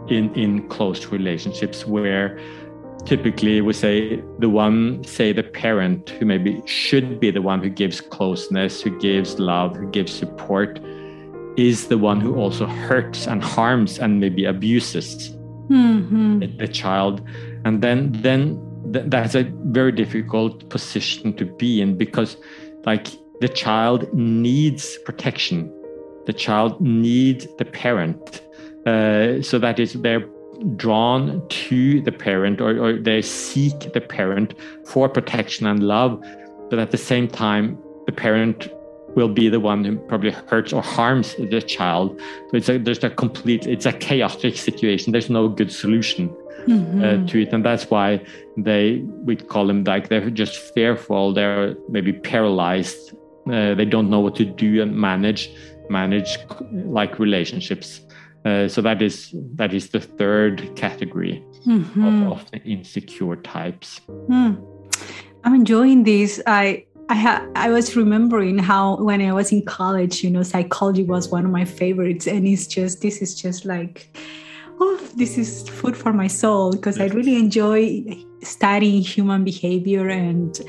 [0.10, 2.40] in in close relationships where
[3.06, 7.70] typically we say the one say the parent who maybe should be the one who
[7.70, 10.80] gives closeness who gives love who gives support
[11.58, 15.30] is the one who also hurts and harms and maybe abuses
[15.70, 16.40] mm-hmm.
[16.40, 17.22] the, the, child
[17.66, 18.58] and then then
[18.94, 22.38] th- that's a very difficult position to be in because
[22.86, 23.08] like
[23.42, 25.74] the child needs protection.
[26.26, 28.42] The child needs the parent.
[28.86, 30.28] Uh, so that is they're
[30.76, 34.54] drawn to the parent or, or they seek the parent
[34.86, 36.22] for protection and love.
[36.70, 38.70] But at the same time the parent
[39.16, 42.20] will be the one who probably hurts or harms the child.
[42.52, 45.12] So it's a there's a complete it's a chaotic situation.
[45.12, 46.36] There's no good solution
[46.68, 47.04] mm-hmm.
[47.04, 48.24] uh, to it and that's why
[48.58, 53.14] they we call them like they're just fearful they're maybe paralyzed
[53.52, 55.50] uh, they don't know what to do and manage
[55.90, 56.38] manage
[56.72, 58.02] like relationships
[58.46, 62.06] uh, so that is that is the third category mm-hmm.
[62.06, 64.00] of, of, the insecure types.
[64.08, 64.66] Mm.
[65.44, 66.42] I'm enjoying this.
[66.48, 71.04] I I ha- I was remembering how when I was in college, you know, psychology
[71.04, 74.18] was one of my favorites, and it's just this is just like,
[74.80, 78.04] oh, this is food for my soul because I really enjoy
[78.42, 80.60] studying human behavior and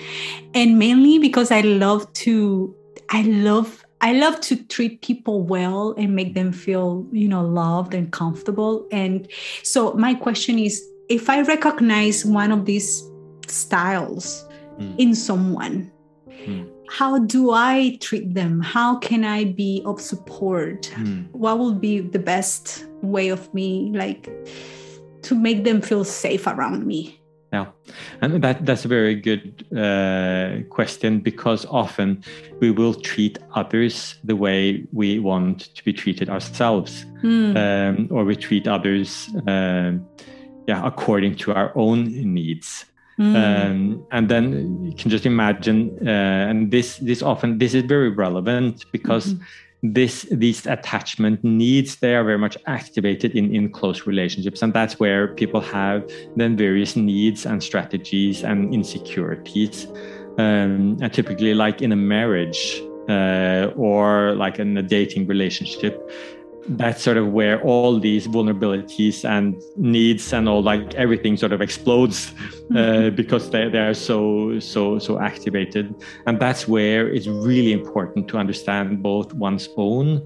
[0.54, 2.74] and mainly because I love to
[3.10, 7.92] I love I love to treat people well and make them feel, you know, loved
[7.92, 8.88] and comfortable.
[8.90, 9.28] And
[9.62, 13.04] so my question is if I recognize one of these
[13.46, 14.46] styles
[14.78, 14.94] mm.
[14.98, 15.92] in someone,
[16.28, 16.66] mm.
[16.90, 18.60] How do I treat them?
[18.60, 20.90] How can I be of support?
[20.96, 21.30] Mm.
[21.30, 24.28] What will be the best way of me like
[25.22, 27.20] to make them feel safe around me?
[27.52, 27.66] Yeah,
[28.20, 32.22] and that that's a very good uh, question because often
[32.60, 37.56] we will treat others the way we want to be treated ourselves, mm.
[37.56, 39.92] um, or we treat others, uh,
[40.68, 42.84] yeah, according to our own needs.
[43.20, 43.36] Mm.
[43.36, 48.08] Um, and then you can just imagine, uh, and this this often this is very
[48.08, 49.34] relevant because.
[49.34, 49.44] Mm-hmm
[49.82, 55.00] this these attachment needs they are very much activated in in close relationships and that's
[55.00, 56.06] where people have
[56.36, 59.86] then various needs and strategies and insecurities
[60.36, 66.10] um, and typically like in a marriage uh, or like in a dating relationship
[66.68, 71.60] that's sort of where all these vulnerabilities and needs and all like everything sort of
[71.60, 72.32] explodes
[72.76, 75.94] uh, because they, they are so so so activated
[76.26, 80.22] and that's where it's really important to understand both one's own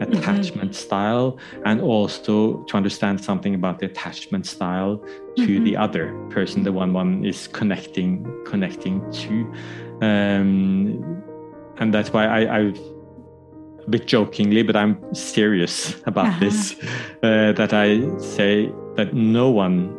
[0.00, 0.86] attachment mm-hmm.
[0.86, 4.98] style and also to understand something about the attachment style
[5.36, 5.64] to mm-hmm.
[5.64, 9.50] the other person the one one is connecting connecting to
[10.02, 11.22] um,
[11.78, 12.78] and that's why I, I've
[13.86, 16.40] a bit jokingly, but I'm serious about uh-huh.
[16.40, 16.76] this.
[17.22, 19.96] Uh, that I say that no one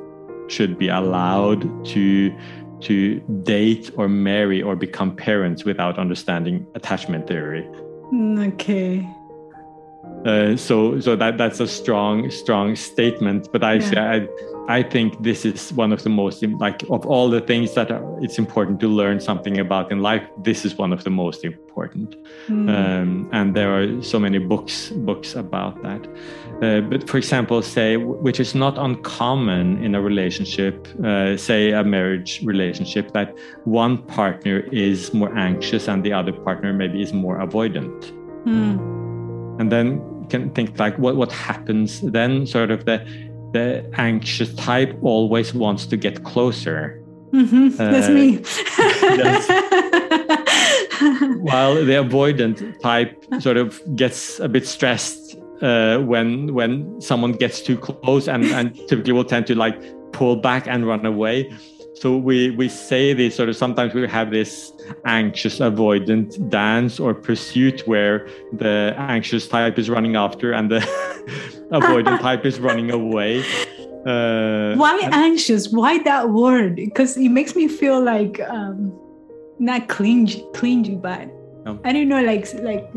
[0.47, 2.35] should be allowed to
[2.79, 7.67] to date or marry or become parents without understanding attachment theory.
[8.13, 9.07] Mm, okay.
[10.25, 13.49] Uh, so so that that's a strong strong statement.
[13.51, 14.11] But I yeah.
[14.11, 14.27] I
[14.69, 18.03] I think this is one of the most like of all the things that are,
[18.21, 20.23] it's important to learn something about in life.
[20.43, 22.69] This is one of the most important, mm.
[22.69, 26.05] um, and there are so many books books about that.
[26.61, 31.83] Uh, but for example, say which is not uncommon in a relationship, uh, say a
[31.83, 37.37] marriage relationship, that one partner is more anxious and the other partner maybe is more
[37.39, 38.11] avoidant,
[38.43, 38.77] mm.
[39.61, 42.99] and then you can think like what what happens then, sort of the
[43.53, 47.03] the anxious type always wants to get closer.
[47.31, 47.81] Mm-hmm.
[47.81, 48.37] Uh, That's me.
[51.41, 57.61] while the avoidant type sort of gets a bit stressed uh, when when someone gets
[57.61, 59.79] too close and, and typically will tend to like
[60.11, 61.53] pull back and run away.
[61.99, 64.71] So we we say this sort of sometimes we have this
[65.05, 70.79] anxious avoidant dance or pursuit where the anxious type is running after and the
[71.71, 73.41] avoidant type is running away.
[74.05, 75.69] Uh, Why anxious?
[75.69, 76.75] Why that word?
[76.75, 78.93] Because it makes me feel like um,
[79.57, 81.27] not clingy, clingy, but
[81.83, 82.87] I don't know, like like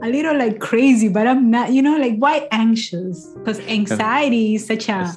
[0.00, 1.72] a little like crazy, but I'm not.
[1.72, 3.26] You know, like why anxious?
[3.36, 5.12] Because anxiety is such a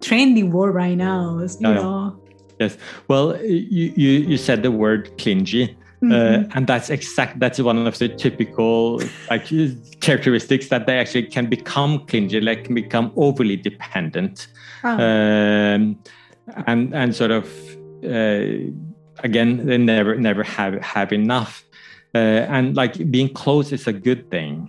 [0.00, 1.40] trendy word right now.
[1.40, 2.20] You know.
[2.58, 2.76] Yes.
[3.08, 5.76] Well, you, you, you said the word clingy.
[6.02, 6.44] Uh, mm-hmm.
[6.44, 9.00] Uh, and that's exact that's one of the typical
[9.30, 9.46] like
[10.00, 14.48] characteristics that they actually can become clingy like can become overly dependent
[14.82, 14.90] oh.
[14.90, 15.98] um,
[16.66, 17.46] and and sort of
[18.04, 18.68] uh,
[19.20, 21.64] again they never never have have enough
[22.14, 22.18] uh,
[22.52, 24.68] and like being close is a good thing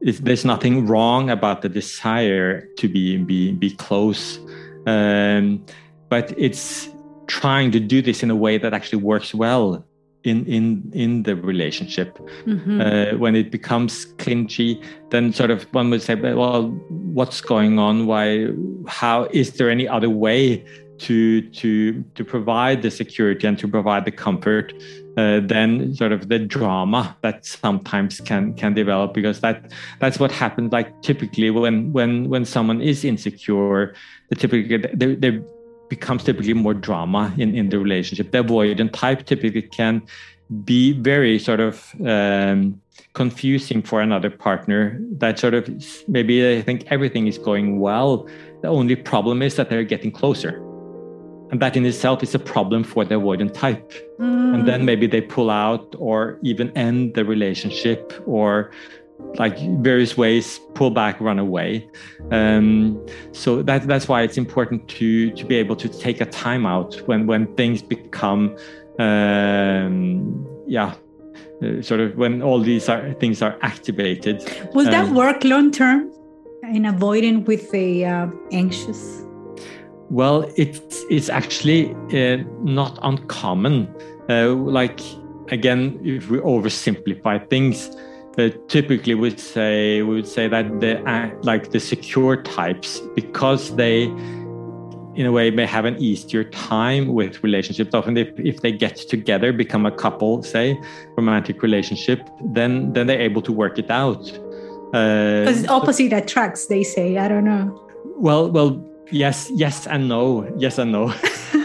[0.00, 4.38] there's nothing wrong about the desire to be be be close,
[4.86, 5.64] um,
[6.08, 6.88] but it's
[7.26, 9.84] trying to do this in a way that actually works well
[10.24, 12.18] in in in the relationship.
[12.44, 12.80] Mm-hmm.
[12.80, 18.06] Uh, when it becomes clinchy, then sort of one would say, well, what's going on?
[18.06, 18.48] Why?
[18.86, 20.64] How is there any other way
[20.98, 24.72] to to to provide the security and to provide the comfort
[25.16, 30.30] uh, then sort of the drama that sometimes can can develop because that that's what
[30.30, 33.94] happens like typically when when when someone is insecure
[34.30, 35.42] the typically there, there
[35.88, 38.32] becomes typically more drama in in the relationship.
[38.32, 40.02] The avoidant type typically can
[40.64, 42.80] be very sort of um,
[43.14, 45.68] confusing for another partner that sort of
[46.06, 48.28] maybe they think everything is going well.
[48.62, 50.62] The only problem is that they're getting closer.
[51.50, 53.92] And that in itself is a problem for the avoidant type.
[54.18, 54.54] Mm.
[54.54, 58.70] and then maybe they pull out or even end the relationship or
[59.38, 61.88] like various ways pull back run away.
[62.30, 66.66] Um, so that, that's why it's important to to be able to take a time
[66.66, 68.56] out when when things become
[68.98, 70.94] um, yeah
[71.62, 74.42] uh, sort of when all these are, things are activated.
[74.74, 76.12] Will um, that work long term
[76.62, 79.22] in avoiding with the uh, anxious?
[80.10, 83.88] Well, it's it's actually uh, not uncommon.
[84.28, 85.00] Uh, like
[85.50, 87.90] again, if we oversimplify things,
[88.38, 93.74] uh, typically we say we would say that the uh, like the secure types because
[93.76, 94.04] they
[95.14, 97.94] in a way may have an easier time with relationships.
[97.94, 100.78] Often if, if they get together become a couple say
[101.16, 104.24] romantic relationship then then they're able to work it out.
[104.92, 107.16] Because uh, opposite attracts they say.
[107.16, 107.82] I don't know.
[108.18, 110.46] Well well yes yes and no.
[110.56, 111.14] Yes and no.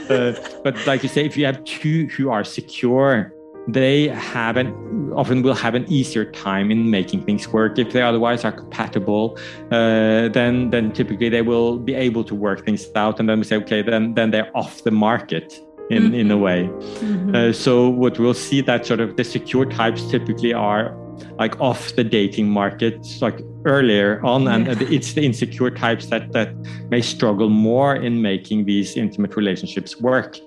[0.09, 3.33] Uh, but like you say if you have two who are secure
[3.73, 4.73] they have an
[5.13, 9.37] often will have an easier time in making things work if they otherwise are compatible
[9.71, 13.43] uh, then then typically they will be able to work things out and then we
[13.43, 15.59] say okay then then they're off the market
[15.89, 16.13] in mm-hmm.
[16.13, 17.35] in a way mm-hmm.
[17.35, 20.95] uh, so what we'll see that sort of the secure types typically are
[21.37, 24.87] like off the dating market like earlier on and yeah.
[24.89, 26.55] it's the insecure types that that
[26.89, 30.39] may struggle more in making these intimate relationships work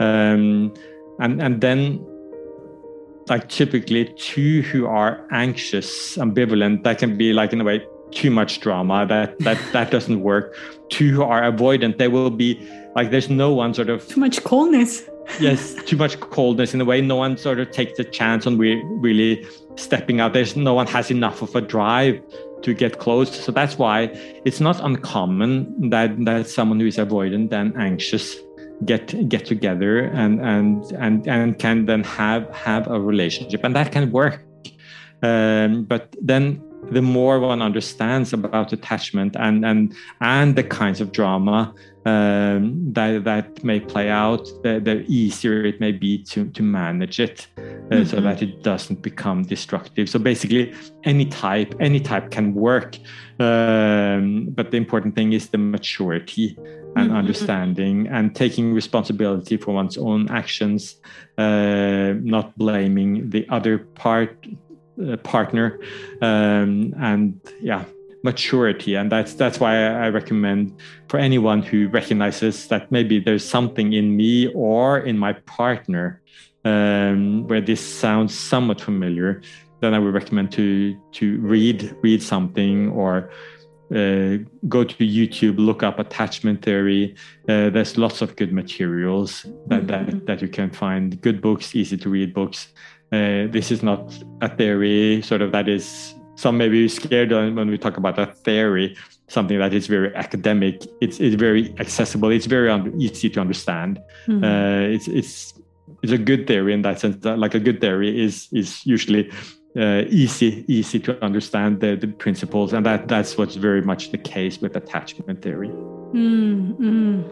[0.00, 0.72] um,
[1.18, 2.04] and and then
[3.28, 8.30] like typically two who are anxious ambivalent that can be like in a way too
[8.30, 9.06] much drama.
[9.06, 10.56] That that that doesn't work.
[10.90, 12.60] Two who are avoidant they will be
[12.94, 15.08] like there's no one sort of too much coldness.
[15.40, 17.00] Yes too much coldness in a way.
[17.00, 19.42] No one sort of takes a chance on re- really
[19.76, 22.20] stepping out there's no one has enough of a drive
[22.60, 23.34] to get close.
[23.34, 24.10] So that's why
[24.44, 28.36] it's not uncommon that that someone who is avoidant and anxious
[28.84, 33.64] get get together and and and and can then have have a relationship.
[33.64, 34.44] And that can work.
[35.22, 41.12] Um, but then the more one understands about attachment and and and the kinds of
[41.12, 46.62] drama um, that that may play out, the, the, easier it may be to to
[46.62, 47.46] manage it,
[47.88, 48.04] mm-hmm.
[48.04, 50.08] so that it doesn't become destructive.
[50.08, 50.74] So basically,
[51.04, 52.96] any type any type can work,
[53.38, 56.56] um, but the important thing is the maturity
[56.96, 57.16] and mm-hmm.
[57.16, 60.96] understanding and taking responsibility for one's own actions,
[61.38, 64.46] uh, not blaming the other part
[65.02, 65.80] uh, partner
[66.22, 67.84] um, and yeah
[68.22, 70.72] maturity and that's that's why i recommend
[71.08, 76.22] for anyone who recognizes that maybe there's something in me or in my partner
[76.64, 79.42] um, where this sounds somewhat familiar
[79.80, 83.30] then i would recommend to to read read something or
[83.90, 84.38] uh,
[84.68, 87.14] go to youtube look up attachment theory
[87.48, 89.86] uh, there's lots of good materials that, mm-hmm.
[89.86, 92.68] that that you can find good books easy to read books
[93.14, 97.78] uh, this is not a theory, sort of that is some maybe scared when we
[97.78, 98.96] talk about a theory,
[99.28, 100.82] something that is very academic.
[101.00, 102.30] It's it's very accessible.
[102.30, 104.00] It's very un- easy to understand.
[104.26, 104.42] Mm-hmm.
[104.42, 105.54] Uh, it's it's
[106.02, 107.16] it's a good theory in that sense.
[107.24, 109.30] That like a good theory is is usually
[109.76, 114.18] uh, easy easy to understand the, the principles, and that that's what's very much the
[114.18, 115.68] case with attachment theory.
[115.68, 117.22] Mm-hmm.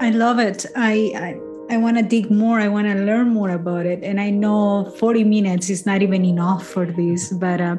[0.00, 0.66] I love it.
[0.76, 2.60] I, I I want to dig more.
[2.60, 4.02] I want to learn more about it.
[4.02, 7.32] And I know 40 minutes is not even enough for this.
[7.32, 7.76] But uh,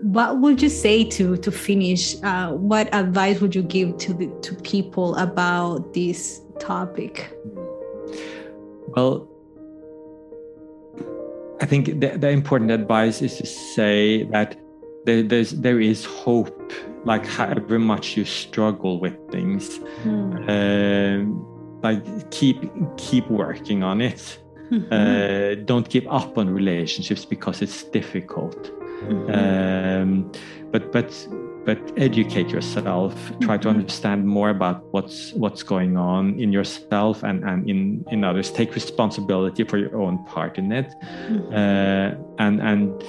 [0.00, 2.14] what would you say to to finish?
[2.22, 7.32] Uh, what advice would you give to the, to people about this topic?
[8.96, 9.28] Well,
[11.60, 14.56] I think the, the important advice is to say that
[15.04, 16.72] there, there's there is hope.
[17.04, 19.76] Like however much you struggle with things.
[20.02, 20.50] Hmm.
[20.50, 22.58] Um, like keep
[22.96, 24.38] keep working on it
[24.72, 24.92] mm-hmm.
[25.60, 28.72] uh, don't give up on relationships because it's difficult
[29.02, 30.02] Mm-hmm.
[30.02, 30.32] Um,
[30.70, 31.10] but but
[31.66, 33.80] but educate yourself try to mm-hmm.
[33.80, 38.74] understand more about what's what's going on in yourself and and in in others take
[38.74, 41.52] responsibility for your own part in it mm-hmm.
[41.52, 42.08] uh,
[42.38, 43.04] and and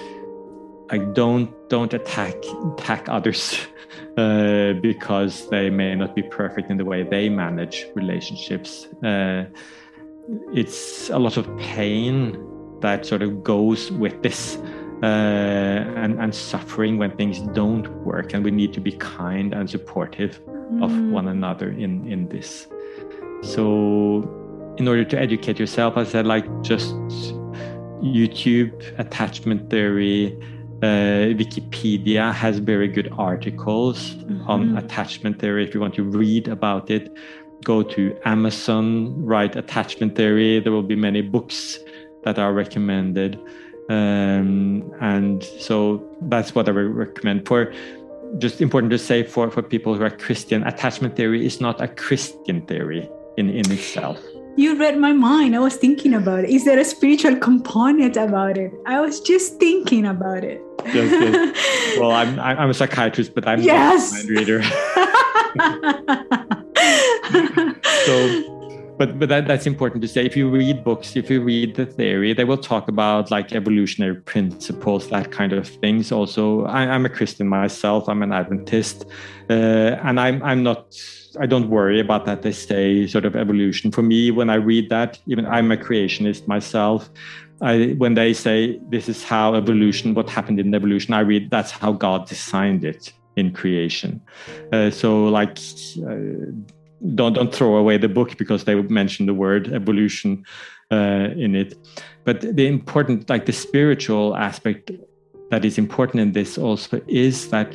[0.89, 2.35] I don't don't attack
[2.73, 3.59] attack others
[4.17, 8.87] uh, because they may not be perfect in the way they manage relationships.
[9.03, 9.45] Uh,
[10.53, 12.37] it's a lot of pain
[12.81, 14.57] that sort of goes with this
[15.03, 18.33] and, and suffering when things don't work.
[18.33, 20.83] And we need to be kind and supportive mm.
[20.83, 22.67] of one another in, in this.
[23.41, 24.23] So,
[24.77, 26.93] in order to educate yourself, I said, like, just
[28.01, 30.37] YouTube, attachment theory,
[30.83, 34.49] uh, Wikipedia has very good articles mm-hmm.
[34.49, 35.67] on attachment theory.
[35.67, 37.15] If you want to read about it,
[37.63, 40.59] go to Amazon, write attachment theory.
[40.59, 41.79] There will be many books
[42.23, 43.39] that are recommended.
[43.89, 47.47] Um, and so that's what I would recommend.
[47.47, 47.73] For
[48.39, 51.87] just important to say for, for people who are Christian, attachment theory is not a
[51.87, 54.19] Christian theory in, in itself.
[54.57, 55.55] You read my mind.
[55.55, 56.49] I was thinking about it.
[56.49, 58.73] Is there a spiritual component about it?
[58.87, 60.59] I was just thinking about it.
[60.85, 61.97] Yes, yes.
[61.99, 64.11] Well, I'm I'm a psychiatrist, but I'm yes.
[64.11, 64.61] not a mind reader.
[68.05, 68.56] so
[68.97, 70.25] but but that, that's important to say.
[70.25, 74.15] If you read books if you read the theory they will talk about like evolutionary
[74.15, 76.65] principles that kind of things also.
[76.65, 78.09] I, am a christian myself.
[78.09, 79.05] I'm an adventist.
[79.49, 80.95] Uh, and i'm i'm not
[81.39, 83.91] i don't worry about that they say sort of evolution.
[83.91, 87.09] For me when i read that even i'm a creationist myself.
[87.59, 91.71] I, when they say this is how evolution what happened in evolution i read that's
[91.71, 94.19] how god designed it in creation.
[94.73, 95.57] Uh, so like
[96.05, 96.15] uh,
[97.15, 100.45] don't don't throw away the book because they mention the word evolution
[100.91, 101.75] uh, in it.
[102.23, 104.91] But the important, like the spiritual aspect
[105.51, 107.73] that is important in this also is that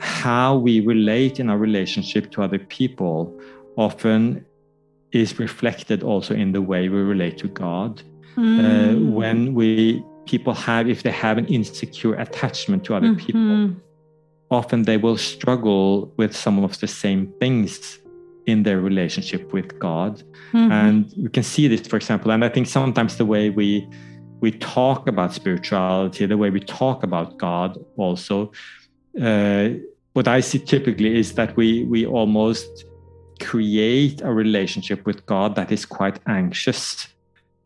[0.00, 3.36] how we relate in our relationship to other people
[3.76, 4.44] often
[5.12, 8.02] is reflected also in the way we relate to God.
[8.36, 8.60] Mm.
[8.60, 9.12] Uh, hmm.
[9.14, 13.26] when we people have, if they have an insecure attachment to other mm-hmm.
[13.26, 13.82] people,
[14.50, 17.98] often they will struggle with some of the same things
[18.48, 20.22] in their relationship with God.
[20.52, 20.72] Mm-hmm.
[20.72, 23.86] And we can see this, for example, and I think sometimes the way we
[24.40, 28.52] we talk about spirituality, the way we talk about God, also,
[29.20, 29.70] uh,
[30.12, 32.84] what I see typically is that we we almost
[33.40, 37.08] create a relationship with God that is quite anxious.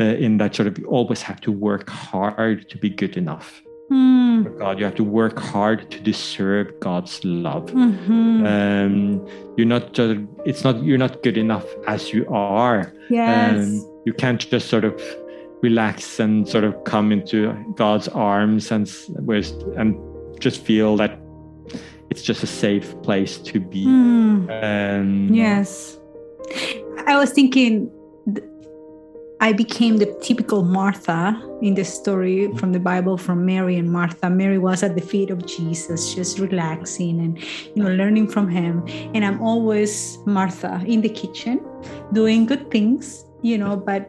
[0.01, 3.63] Uh, in that sort of you always have to work hard to be good enough
[3.93, 4.45] mm.
[4.45, 4.79] for God.
[4.79, 7.67] You have to work hard to deserve God's love.
[7.67, 8.47] Mm-hmm.
[8.47, 12.93] Um, you're not just, it's not you're not good enough as you are.
[13.11, 13.57] Yes.
[13.57, 15.01] Um, you can't just sort of
[15.63, 18.91] relax and sort of come into God's arms and
[19.77, 19.97] and
[20.41, 21.19] just feel that
[22.11, 23.87] it's just a safe place to be.
[23.87, 24.51] Mm.
[24.63, 25.99] Um, yes.
[27.07, 27.91] I was thinking
[29.43, 32.57] I became the typical Martha in the story mm-hmm.
[32.59, 34.31] from the Bible from Mary and Martha.
[34.31, 37.41] Mary was at the feet of Jesus, just relaxing and
[37.75, 38.85] you know learning from him.
[39.15, 41.61] And I'm always Martha in the kitchen,
[42.13, 44.09] doing good things, you know, but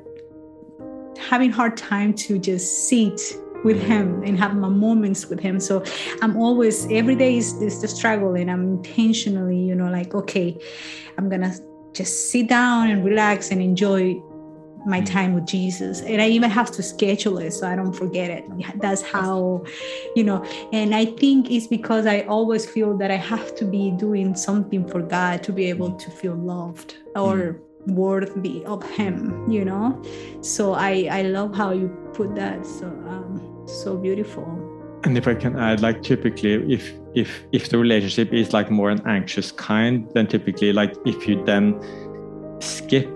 [1.18, 3.20] having hard time to just sit
[3.64, 3.92] with mm-hmm.
[3.92, 5.60] him and have my moments with him.
[5.60, 5.84] So
[6.22, 10.56] I'm always every day is this the struggle, and I'm intentionally, you know, like okay,
[11.18, 11.56] I'm gonna
[11.92, 14.22] just sit down and relax and enjoy
[14.86, 15.06] my mm.
[15.06, 16.02] time with Jesus.
[16.02, 18.46] And I even have to schedule it so I don't forget it.
[18.80, 19.64] That's how,
[20.16, 23.92] you know, and I think it's because I always feel that I have to be
[23.92, 29.66] doing something for God to be able to feel loved or worthy of Him, you
[29.66, 30.02] know?
[30.42, 32.66] So I, I love how you put that.
[32.66, 34.46] So, um, so beautiful.
[35.06, 38.90] And if I can add, like typically, if if if the relationship is like more
[38.90, 41.78] an anxious kind, then typically, like if you then
[42.62, 43.12] skip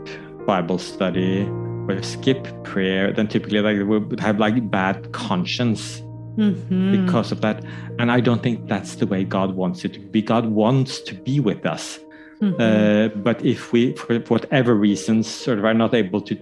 [0.47, 1.43] Bible study
[1.87, 6.01] or skip prayer, then typically like we would have like bad conscience
[6.37, 7.05] mm-hmm.
[7.05, 7.63] because of that.
[7.99, 10.21] And I don't think that's the way God wants it to be.
[10.21, 11.99] God wants to be with us.
[12.41, 12.61] Mm-hmm.
[12.61, 16.37] Uh, but if we, for whatever reasons, sort of are not able to,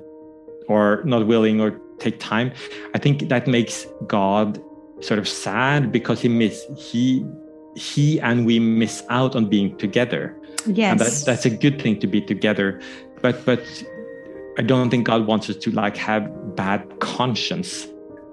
[0.68, 2.52] or not willing, or take time,
[2.94, 4.62] I think that makes God
[5.00, 7.26] sort of sad because he miss he
[7.76, 10.36] he and we miss out on being together.
[10.66, 12.82] Yes, and that, that's a good thing to be together.
[13.22, 13.64] But but
[14.58, 17.88] I don't think God wants us to like have bad conscience.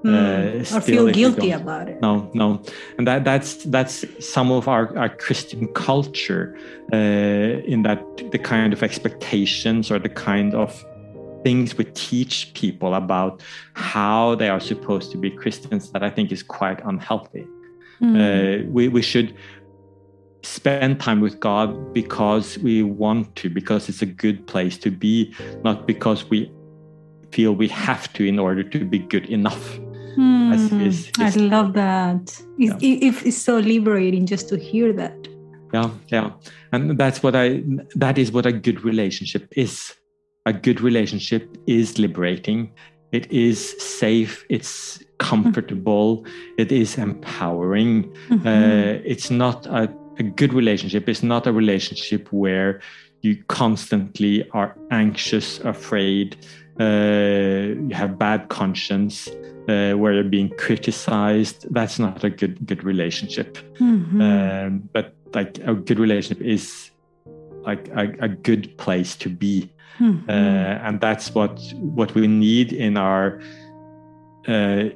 [0.05, 2.01] Mm, uh, or feel guilty about it.
[2.01, 2.61] No, no,
[2.99, 6.59] and that that's that's some of our, our Christian culture
[6.93, 8.03] uh, in that
[8.33, 10.85] the kind of expectations or the kind of
[11.45, 13.43] things we teach people about
[13.75, 17.47] how they are supposed to be Christians that I think is quite unhealthy.
[18.01, 18.17] Mm.
[18.17, 19.37] Uh, we, we should
[20.43, 25.35] spend time with God because we want to, because it's a good place to be,
[25.65, 26.51] not because we
[27.31, 29.79] feel we have to in order to be good enough.
[30.17, 32.43] Mm, I love that.
[32.59, 32.77] Yeah.
[32.81, 35.17] It, it's so liberating just to hear that.
[35.73, 36.33] Yeah, yeah,
[36.73, 37.63] and that's what I.
[37.95, 39.95] That is what a good relationship is.
[40.45, 42.73] A good relationship is liberating.
[43.13, 44.45] It is safe.
[44.51, 46.27] It's comfortable.
[46.59, 48.13] it is empowering.
[48.29, 48.47] Mm-hmm.
[48.47, 49.89] Uh, it's not a,
[50.19, 51.09] a good relationship.
[51.09, 52.81] is not a relationship where
[53.23, 56.37] you constantly are anxious, afraid,
[56.81, 59.29] uh, you have bad conscience,
[59.69, 61.67] uh, where you're being criticized.
[61.71, 63.59] That's not a good good relationship.
[63.79, 64.21] Mm-hmm.
[64.21, 66.91] Um, but like a good relationship is
[67.63, 70.29] like a, a good place to be, mm-hmm.
[70.29, 73.41] uh, and that's what what we need in our
[74.49, 74.89] uh,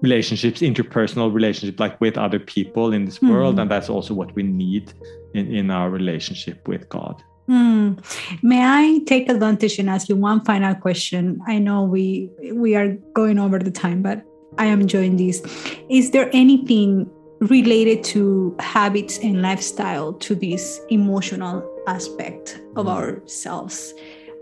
[0.00, 3.30] relationships, interpersonal relationship, like with other people in this mm-hmm.
[3.30, 4.92] world, and that's also what we need
[5.34, 7.22] in in our relationship with God.
[7.48, 7.94] Hmm.
[8.42, 11.40] May I take advantage and ask you one final question?
[11.46, 14.22] I know we we are going over the time, but
[14.58, 15.42] I am enjoying this.
[15.88, 22.92] Is there anything related to habits and lifestyle to this emotional aspect of mm.
[22.92, 23.94] ourselves?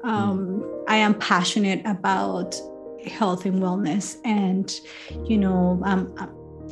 [0.02, 2.54] Um, I am passionate about
[3.07, 4.80] health and wellness, and
[5.24, 6.14] you know, um,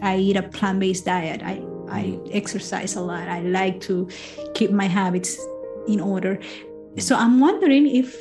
[0.03, 1.43] I eat a plant-based diet.
[1.43, 3.29] I I exercise a lot.
[3.29, 4.09] I like to
[4.55, 5.39] keep my habits
[5.87, 6.41] in order.
[6.99, 8.15] So I'm wondering if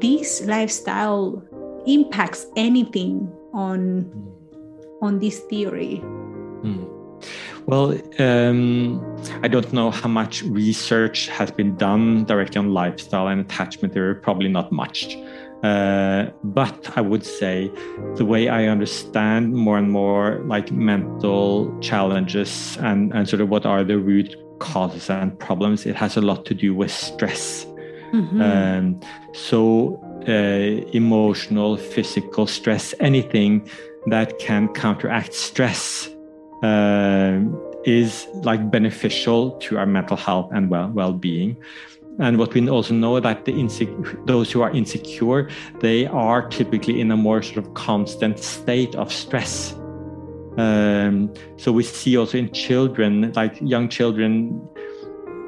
[0.00, 1.42] this lifestyle
[1.86, 4.10] impacts anything on
[5.00, 6.00] on this theory.
[6.62, 6.98] Mm.
[7.66, 9.04] Well, um,
[9.42, 14.14] I don't know how much research has been done directly on lifestyle and attachment theory.
[14.14, 15.16] Probably not much.
[15.62, 17.70] Uh, but I would say
[18.14, 23.66] the way I understand more and more like mental challenges and, and sort of what
[23.66, 27.66] are the root causes and problems, it has a lot to do with stress.
[28.12, 28.40] Mm-hmm.
[28.40, 29.00] Um,
[29.34, 33.68] so, uh, emotional, physical stress, anything
[34.06, 36.08] that can counteract stress
[36.62, 37.40] uh,
[37.84, 41.56] is like beneficial to our mental health and well well being.
[42.18, 43.52] And what we also know that the
[44.24, 45.48] those who are insecure,
[45.80, 49.74] they are typically in a more sort of constant state of stress.
[50.56, 54.60] Um, so we see also in children, like young children,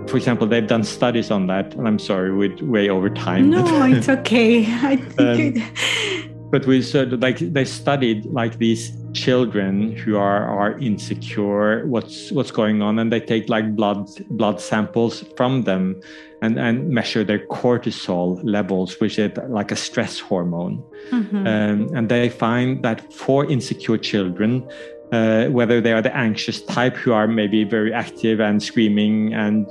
[0.07, 1.75] for example, they've done studies on that.
[1.75, 3.51] And I'm sorry, we're way over time.
[3.51, 4.65] No, it's okay.
[4.67, 10.47] I think um, but we sort of like they studied like these children who are
[10.47, 16.01] are insecure what's what's going on and they take like blood blood samples from them
[16.43, 21.47] and and measure their cortisol levels which is like a stress hormone mm-hmm.
[21.47, 24.69] um, and they find that for insecure children
[25.13, 29.67] uh, whether they are the anxious type who are maybe very active and screaming and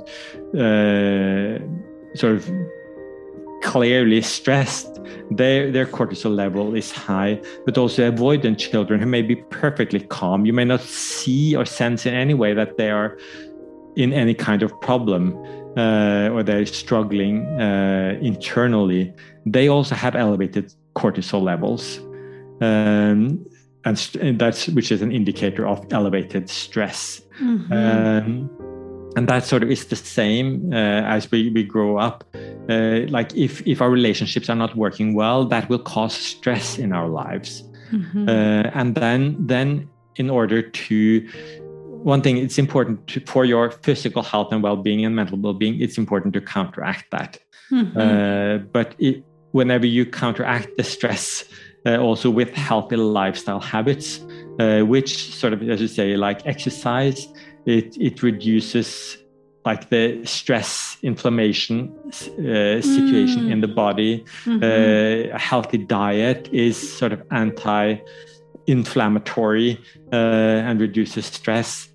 [0.58, 1.58] uh,
[2.14, 2.50] sort of
[3.62, 5.00] clearly stressed,
[5.30, 10.44] their, their cortisol level is high, but also avoidant children who may be perfectly calm.
[10.44, 13.18] You may not see or sense in any way that they are
[13.96, 15.36] in any kind of problem
[15.76, 19.12] uh, or they're struggling uh, internally.
[19.46, 21.98] They also have elevated cortisol levels.
[22.60, 23.46] Um,
[23.84, 27.22] and, and, that's which is an indicator of elevated stress.
[27.40, 27.72] Mm-hmm.
[27.72, 28.50] Um,
[29.16, 32.24] and that sort of is the same uh, as we, we grow up
[32.68, 36.92] uh, like if if our relationships are not working well that will cause stress in
[36.92, 38.28] our lives mm-hmm.
[38.28, 41.26] uh, and then then in order to
[42.02, 45.98] one thing it's important to, for your physical health and well-being and mental well-being it's
[45.98, 47.38] important to counteract that
[47.70, 47.98] mm-hmm.
[47.98, 51.44] Uh, but it, whenever you counteract the stress
[51.86, 54.20] uh, also with healthy lifestyle habits
[54.60, 57.26] uh, which sort of as you say like exercise
[57.66, 59.18] it it reduces
[59.64, 63.52] like the stress inflammation uh, situation mm.
[63.52, 64.62] in the body mm-hmm.
[64.62, 69.78] uh, a healthy diet is sort of anti-inflammatory
[70.12, 71.88] uh, and reduces stress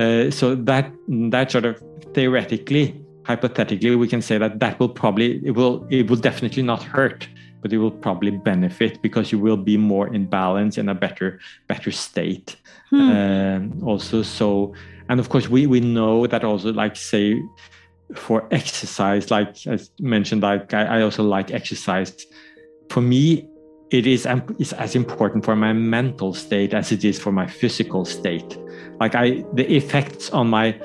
[0.00, 1.82] uh, so that that sort of
[2.14, 2.94] theoretically
[3.24, 7.28] hypothetically we can say that that will probably it will it will definitely not hurt
[7.62, 11.38] but it will probably benefit because you will be more in balance in a better
[11.68, 12.56] better state
[12.88, 13.10] hmm.
[13.10, 14.72] um, also so
[15.10, 17.42] and of course we we know that also like say
[18.14, 22.26] for exercise like i mentioned like i, I also like exercise.
[22.88, 23.48] For me
[23.90, 27.46] it is um, is as important for my mental state as it is for my
[27.46, 28.56] physical state.
[29.00, 30.80] Like i the effects on my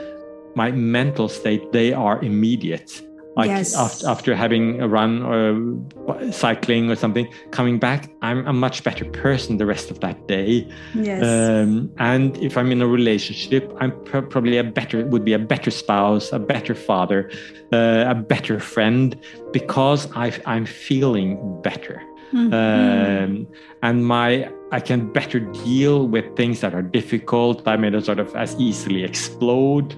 [0.56, 3.02] my mental state they are immediate
[3.36, 3.76] like Yes.
[3.76, 9.06] after, after having a run or cycling or something coming back i'm a much better
[9.06, 11.22] person the rest of that day Yes.
[11.24, 15.40] um, and if i'm in a relationship i'm pro- probably a better would be a
[15.40, 17.30] better spouse a better father
[17.74, 19.18] uh, a better friend
[19.52, 22.02] because i i'm feeling better
[22.34, 22.52] Mhm.
[22.54, 23.48] um,
[23.84, 27.66] and my I can better deal with things that are difficult.
[27.68, 29.94] I may not sort of as easily explode.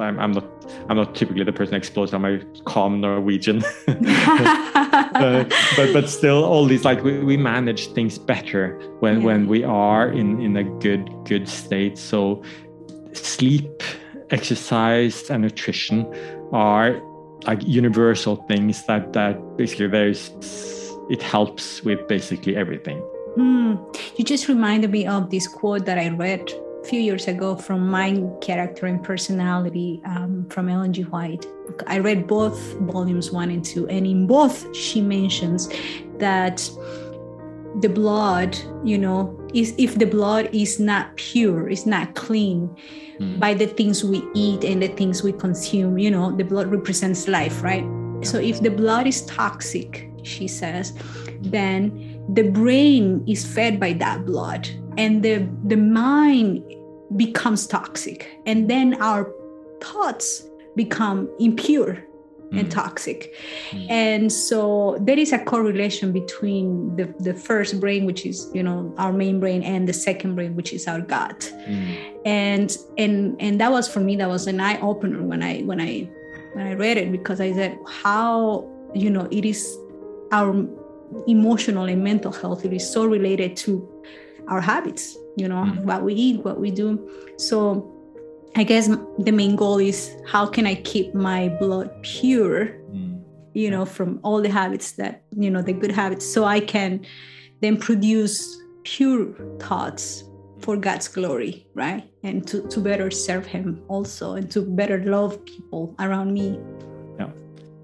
[0.00, 0.57] I'm, I'm not
[0.88, 2.12] I'm not typically the person that explodes.
[2.14, 3.62] I'm a calm Norwegian,
[5.18, 5.44] Uh,
[5.76, 9.26] but but still, all these like we, we manage things better when Yeah.
[9.26, 11.98] when we are in in a good good state.
[11.98, 12.42] So
[13.12, 13.82] sleep,
[14.30, 16.06] exercise, and nutrition
[16.52, 17.00] are
[17.46, 20.30] like universal things that that basically there's
[21.10, 22.98] it helps with basically everything.
[23.34, 23.76] Hmm.
[24.16, 26.52] You just reminded me of this quote that I read
[26.88, 31.02] few years ago from Mind, Character, and Personality um, from Ellen G.
[31.02, 31.46] White.
[31.86, 35.68] I read both volumes one and two, and in both, she mentions
[36.18, 36.68] that
[37.80, 42.74] the blood, you know, is if the blood is not pure, is not clean
[43.18, 43.40] Mm.
[43.40, 47.26] by the things we eat and the things we consume, you know, the blood represents
[47.26, 47.84] life, right?
[48.22, 50.94] So if the blood is toxic, she says,
[51.42, 56.62] then the brain is fed by that blood and the the mind
[57.16, 59.32] becomes toxic and then our
[59.80, 60.44] thoughts
[60.76, 61.98] become impure
[62.52, 62.70] and Mm.
[62.70, 63.34] toxic
[63.72, 63.86] Mm.
[63.90, 68.92] and so there is a correlation between the, the first brain which is you know
[68.96, 71.94] our main brain and the second brain which is our gut Mm.
[72.24, 75.78] and and and that was for me that was an eye opener when i when
[75.80, 76.08] i
[76.54, 79.60] when i read it because i said how you know it is
[80.32, 80.50] our
[81.26, 83.86] emotional and mental health it is so related to
[84.48, 85.84] our habits you know Mhm.
[85.88, 86.88] what we eat what we do
[87.48, 87.58] so
[88.60, 88.84] i guess
[89.26, 89.98] the main goal is
[90.32, 92.60] how can i keep my blood pure
[92.94, 93.20] Mm.
[93.62, 95.14] you know from all the habits that
[95.44, 96.90] you know the good habits so i can
[97.62, 98.34] then produce
[98.84, 99.22] pure
[99.66, 100.04] thoughts
[100.64, 101.52] for god's glory
[101.84, 106.48] right and to, to better serve him also and to better love people around me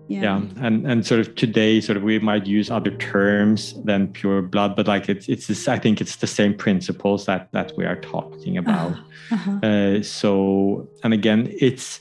[0.08, 0.22] Yeah.
[0.22, 4.42] yeah, and and sort of today sort of we might use other terms than pure
[4.42, 7.84] blood but like it's it's this, i think it's the same principles that that we
[7.86, 8.92] are talking about
[9.32, 9.58] Uh-huh.
[9.66, 12.00] uh, so and again it's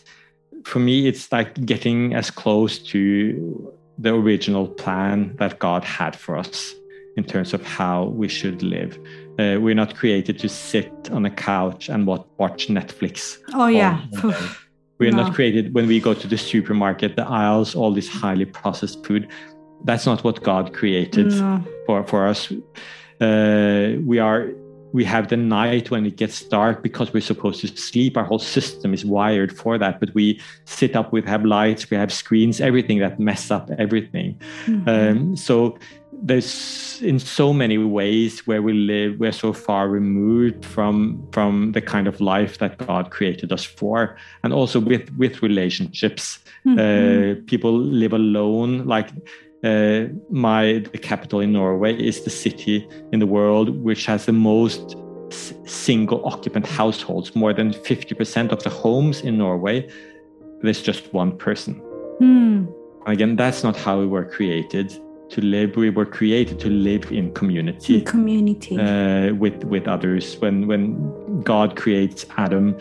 [0.65, 2.99] for me it's like getting as close to
[3.97, 6.73] the original plan that god had for us
[7.15, 8.97] in terms of how we should live
[9.39, 14.01] uh, we're not created to sit on a couch and wat- watch netflix oh yeah.
[14.99, 15.23] We're No.
[15.23, 19.27] not created when we go to the supermarket, the aisles, all this highly processed food.
[19.83, 21.61] That's not what God created no.
[21.85, 22.51] for, for us.
[23.19, 24.49] Uh, we are
[24.93, 28.15] we have the night when it gets dark because we're supposed to sleep.
[28.15, 29.99] Our whole system is wired for that.
[29.99, 34.39] But we sit up, we have lights, we have screens, everything that mess up everything.
[34.67, 34.87] Mhm.
[34.87, 35.79] Um, so
[36.25, 41.81] there's in so many ways where we live, we're so far removed from from the
[41.81, 46.39] kind of life that God created us for, and also with with relationships.
[46.65, 46.77] Mhm.
[46.79, 48.85] Uh, people live alone.
[48.85, 49.09] Like
[49.63, 54.33] uh, my the capital in Norway is the city in the world which has the
[54.33, 54.95] most
[55.31, 57.35] s- single occupant households.
[57.35, 59.87] More than fifty percent of the homes in Norway,
[60.61, 61.73] there's just one person.
[62.19, 62.65] Hmm.
[63.05, 64.97] Again, that's not how we were created
[65.33, 65.75] to live.
[65.75, 70.37] We were created to live in community in community uh, with with others.
[70.41, 72.77] When when God creates Adam,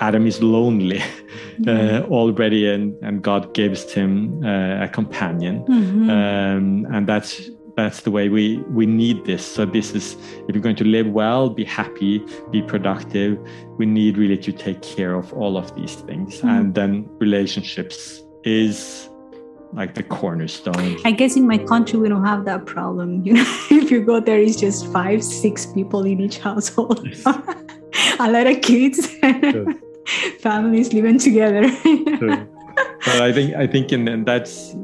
[0.00, 1.02] Adam is lonely
[1.66, 6.08] uh, already, and and God gives him uh, a companion, Mhm.
[6.10, 9.44] um, and that's that's the way we we need this.
[9.54, 10.16] So this is
[10.48, 13.38] if you're going to live well, be happy, be productive.
[13.78, 16.48] We need really to take care of all of these things, Mhm.
[16.50, 19.07] and then relationships is
[19.72, 20.96] like the cornerstone.
[21.04, 23.22] I guess in my country we don't have that problem.
[23.24, 27.06] You know, if you go there, it's just five, six people in each household.
[28.20, 29.06] A lot of kids,
[30.40, 31.62] families living together.
[33.04, 34.74] but I think I think in, and that's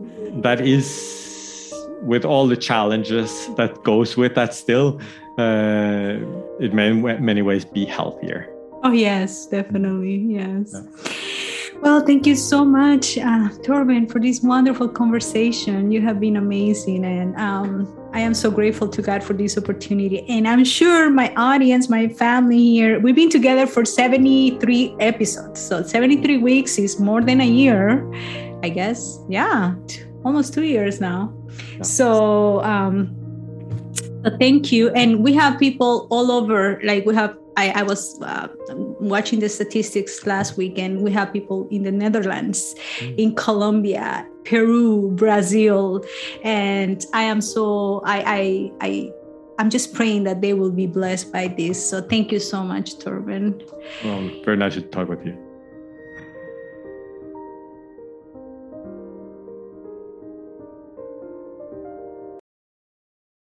[0.43, 1.73] that is
[2.03, 5.01] with all the challenges that goes with that still
[5.39, 6.17] uh,
[6.61, 8.55] it may in many ways be healthier
[8.85, 10.75] oh yes, definitely yes.
[11.85, 15.93] Well, thank you so much, uh, Torben, for this wonderful conversation.
[15.93, 20.25] You have been amazing, and um, I am so grateful to God for this opportunity.
[20.27, 25.61] And I'm sure my audience, my family here, we've been together for 73 episodes.
[25.61, 28.11] So 73 weeks is more than a year,
[28.63, 29.19] I guess.
[29.29, 31.37] Yeah, t- almost two years now.
[31.83, 33.15] So, um,
[34.25, 34.89] so thank you.
[34.93, 38.49] And we have people all over, like we have I, I was uh,
[39.01, 43.19] watching the statistics last week, and we have people in the Netherlands, mm.
[43.19, 46.05] in Colombia, Peru, Brazil,
[46.43, 49.13] and I am so I I I
[49.59, 51.79] I'm just praying that they will be blessed by this.
[51.89, 53.63] So thank you so much, Torben.
[54.05, 55.44] Well, very nice to talk with you.